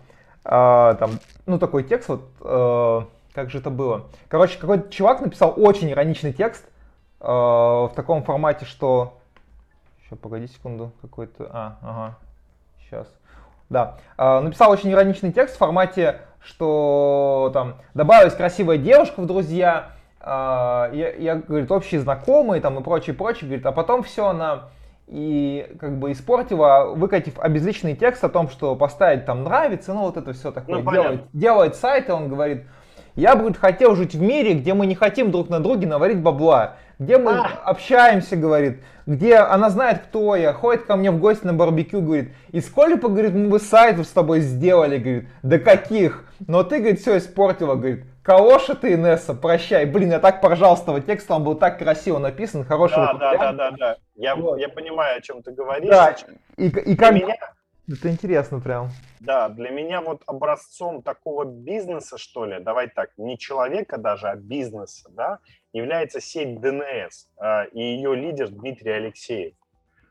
[0.44, 3.02] э, там ну, такой текст, вот, э,
[3.34, 4.06] как же это было?
[4.28, 6.64] Короче, какой-то чувак написал очень ироничный текст
[7.20, 9.18] э, в таком формате, что...
[10.04, 11.50] Еще, погоди секунду, какой-то...
[11.52, 12.18] А, ага,
[12.80, 13.08] сейчас.
[13.68, 19.90] Да, э, написал очень ироничный текст в формате, что там добавилась красивая девушка в друзья,
[20.20, 24.68] а, я, я, говорит, общие знакомые там и прочее, прочее, говорит, а потом все она
[25.06, 30.16] и как бы испортила, выкатив обезличенный текст о том, что поставить там нравится, ну вот
[30.16, 32.64] это все такое, ну, делает, делает сайт, и он говорит,
[33.16, 36.76] я, бы хотел жить в мире, где мы не хотим друг на друге наварить бабла,
[36.98, 37.60] где мы а.
[37.64, 42.32] общаемся, говорит, где она знает, кто я, ходит ко мне в гости на барбекю, говорит,
[42.50, 47.00] и сколько, говорит, мы бы сайтов с тобой сделали, говорит, до каких, но ты, говорит,
[47.00, 49.84] все испортила, говорит, Калоша ты, Инесса, прощай.
[49.84, 52.96] Блин, я так поржал с того текста, он был так красиво написан, хороший.
[52.96, 53.96] Да, да, да, да, да.
[54.14, 54.58] Я, вот.
[54.58, 55.90] я понимаю, о чем ты говоришь.
[55.90, 56.16] Да,
[56.56, 57.12] и, и как...
[57.12, 57.36] меня...
[57.86, 58.88] Это интересно прям.
[59.20, 64.36] Да, для меня вот образцом такого бизнеса, что ли, давай так, не человека даже, а
[64.36, 65.40] бизнеса, да,
[65.72, 69.54] является сеть ДНС э, и ее лидер Дмитрий Алексеев.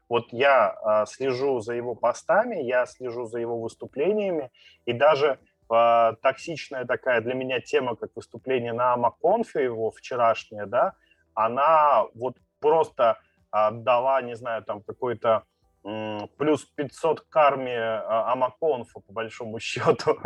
[0.07, 4.51] Вот я э, слежу за его постами, я слежу за его выступлениями,
[4.85, 5.39] и даже
[5.71, 10.93] э, токсичная такая для меня тема, как выступление на Амаконфе его вчерашнее, да,
[11.33, 13.17] она вот просто
[13.49, 15.43] отдала, не знаю, там какой-то
[15.83, 20.17] плюс 500 карме а, Амаконфа, по большому счету.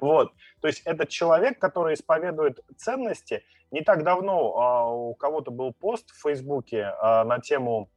[0.00, 0.32] вот.
[0.60, 3.42] То есть это человек, который исповедует ценности.
[3.70, 7.90] Не так давно а, у кого-то был пост в Фейсбуке а, на тему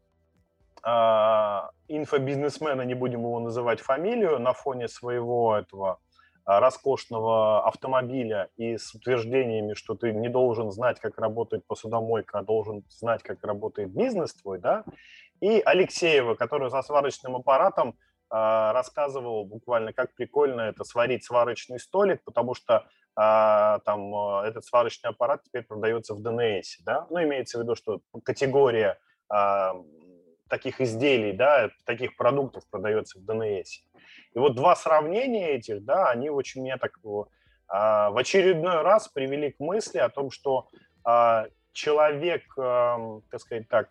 [1.87, 5.99] инфобизнесмена, не будем его называть фамилию, на фоне своего этого
[6.43, 12.83] роскошного автомобиля и с утверждениями, что ты не должен знать, как работает посудомойка, а должен
[12.89, 14.83] знать, как работает бизнес твой, да,
[15.41, 17.93] и Алексеева, который за сварочным аппаратом э,
[18.29, 25.09] рассказывал буквально, как прикольно это сварить сварочный столик, потому что э, там э, этот сварочный
[25.09, 28.99] аппарат теперь продается в ДНС, да, ну, имеется в виду, что категория
[29.33, 29.71] э,
[30.47, 33.81] таких изделий, да, таких продуктов продается в ДНС.
[34.33, 39.61] И вот два сравнения этих, да, они очень меня так в очередной раз привели к
[39.61, 40.67] мысли о том, что
[41.71, 43.87] человек, так сказать так,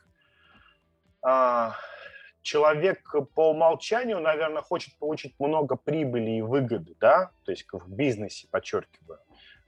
[2.43, 8.49] человек по умолчанию, наверное, хочет получить много прибыли и выгоды, да, то есть в бизнесе,
[8.51, 9.19] подчеркиваю,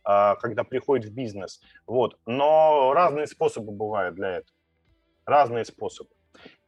[0.02, 1.60] когда приходит в бизнес.
[1.86, 2.18] Вот.
[2.26, 4.56] Но разные способы бывают для этого.
[5.26, 6.10] Разные способы.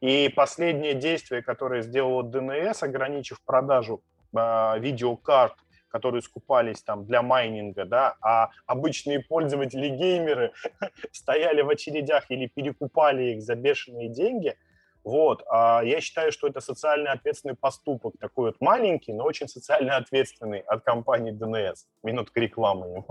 [0.01, 4.03] И последнее действие, которое сделало ДНС, ограничив продажу
[4.35, 5.55] э, видеокарт,
[5.89, 10.51] которые скупались там для майнинга, да, а обычные пользователи геймеры
[11.11, 14.57] стояли в очередях или перекупали их за бешеные деньги.
[15.05, 19.97] Вот, а я считаю, что это социально ответственный поступок, такой вот маленький, но очень социально
[19.97, 21.85] ответственный от компании ДНС.
[22.01, 23.07] Минутка рекламы ему.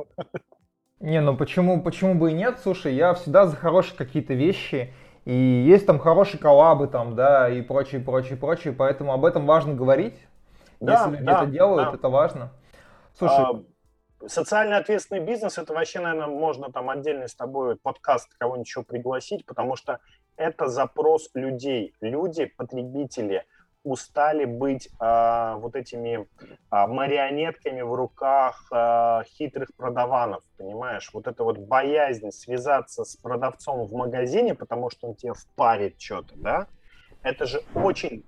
[0.99, 2.59] Не, ну почему, почему бы и нет?
[2.61, 4.93] Слушай, я всегда за хорошие какие-то вещи,
[5.25, 9.75] и есть там хорошие коллабы там, да, и прочее, прочее, прочее, поэтому об этом важно
[9.75, 10.19] говорить.
[10.81, 11.97] Да, Если люди да, это делают, да.
[11.97, 12.53] это важно.
[13.17, 18.87] Слушай, а, социально ответственный бизнес, это вообще, наверное, можно там отдельный с тобой подкаст кого-нибудь
[18.89, 20.01] пригласить, потому что
[20.37, 21.95] это запрос людей.
[22.01, 23.45] Люди, потребители,
[23.85, 31.11] устали быть э, вот этими э, марионетками в руках э, хитрых продаванов, понимаешь?
[31.13, 36.35] Вот это вот боязнь связаться с продавцом в магазине, потому что он тебе впарит что-то,
[36.37, 36.67] да?
[37.23, 38.25] Это же очень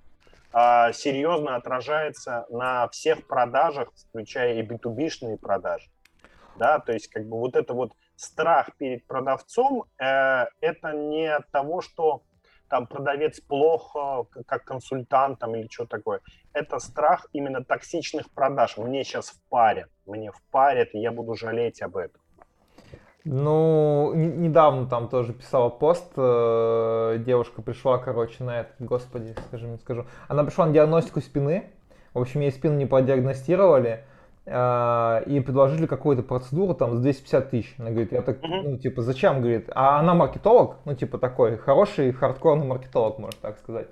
[0.53, 5.89] э, серьезно отражается на всех продажах, включая и B2B-шные продажи,
[6.57, 6.77] да?
[6.77, 11.81] То есть как бы вот это вот страх перед продавцом, э, это не от того,
[11.81, 12.23] что
[12.69, 16.19] там продавец плохо, как консультант там, или что такое.
[16.51, 18.77] Это страх именно токсичных продаж.
[18.77, 22.21] Мне сейчас впарят, мне впарят, и я буду жалеть об этом.
[23.23, 29.77] Ну, недавно там тоже писала пост, э, девушка пришла, короче, на это, господи, скажи мне,
[29.77, 30.05] скажу.
[30.29, 31.65] Она пришла на диагностику спины,
[32.13, 34.16] в общем, ей спину не продиагностировали, а,
[34.47, 37.75] и предложили какую-то процедуру там за 250 тысяч.
[37.77, 42.13] Она говорит, я так, ну, типа, зачем, говорит, а она маркетолог, ну, типа, такой хороший
[42.13, 43.87] хардкорный маркетолог, можно так сказать.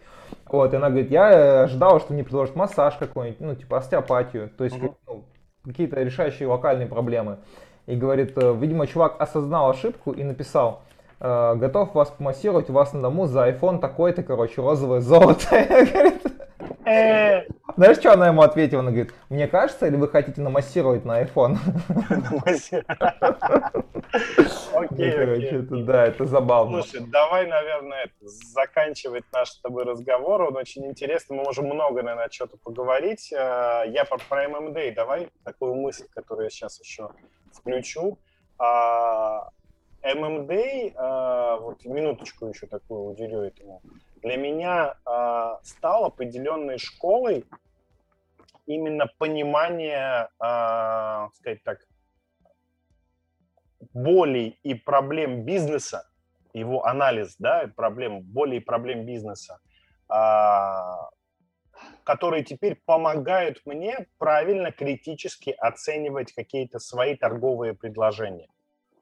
[0.45, 4.63] Вот, и она говорит, я ожидала, что мне предложат массаж какой-нибудь, ну, типа, остеопатию, то
[4.63, 5.25] есть, ну,
[5.65, 7.39] какие-то решающие локальные проблемы.
[7.85, 10.83] И говорит, э, видимо, чувак осознал ошибку и написал,
[11.19, 15.45] «Э, готов вас помассировать, у вас на дому за iPhone такой-то, короче, розовое золото.
[17.75, 18.79] Знаешь, что она ему ответила?
[18.79, 21.57] Она говорит, мне кажется, или вы хотите намассировать на iPhone?
[24.73, 26.81] Окей, короче, да, это забавно.
[26.81, 30.43] Слушай, давай, наверное, заканчивать наш с тобой разговор.
[30.43, 33.33] Он очень интересный, мы можем много, наверное, что-то поговорить.
[33.33, 37.09] Э, я про, ММД, давай такую мысль, которую я сейчас еще
[37.51, 38.17] включу.
[38.57, 39.49] А,
[40.01, 43.81] ММД, э, вот минуточку еще такую уделю этому
[44.25, 47.45] для меня э, стал определенной школой
[48.65, 51.79] именно понимание, э, сказать так,
[53.93, 56.09] болей и проблем бизнеса,
[56.53, 59.59] его анализ, да, проблем, болей и проблем бизнеса,
[60.09, 60.15] э,
[62.03, 68.47] которые теперь помогают мне правильно, критически оценивать какие-то свои торговые предложения.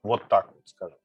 [0.04, 0.98] Вот так вот скажем.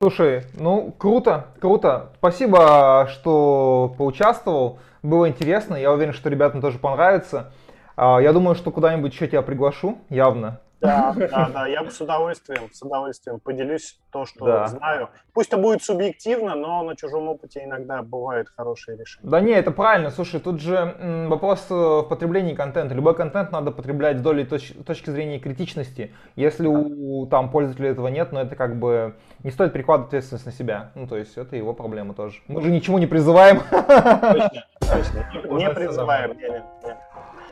[0.00, 2.12] Слушай, ну круто, круто.
[2.18, 4.78] Спасибо, что поучаствовал.
[5.02, 5.74] Было интересно.
[5.74, 7.52] Я уверен, что ребятам тоже понравится.
[7.96, 10.60] А, я думаю, что куда-нибудь еще тебя приглашу, явно.
[10.80, 14.66] Да, да, да, я бы с удовольствием, с удовольствием поделюсь то, что да.
[14.68, 15.10] знаю.
[15.32, 19.28] Пусть это будет субъективно, но на чужом опыте иногда бывают хорошие решения.
[19.28, 20.10] Да не, это правильно.
[20.10, 22.94] Слушай, тут же вопрос э, в потреблении контента.
[22.94, 26.14] Любой контент надо потреблять с долей точ- точки зрения критичности.
[26.36, 30.52] Если у там пользователя этого нет, но это как бы не стоит перекладывать ответственность на
[30.52, 30.92] себя.
[30.94, 32.40] Ну, то есть это его проблема тоже.
[32.46, 33.60] Мы же ничему не призываем.
[33.70, 35.30] Точно, точно.
[35.58, 36.36] Не, призываем.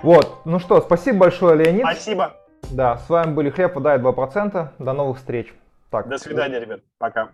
[0.03, 1.83] Вот, ну что, спасибо большое, Леонид.
[1.83, 2.35] Спасибо.
[2.71, 4.69] Да, с вами были Хлеб, да, 2%.
[4.79, 5.53] До новых встреч.
[5.91, 6.81] Так, До свидания, ребят.
[6.99, 7.31] Пока.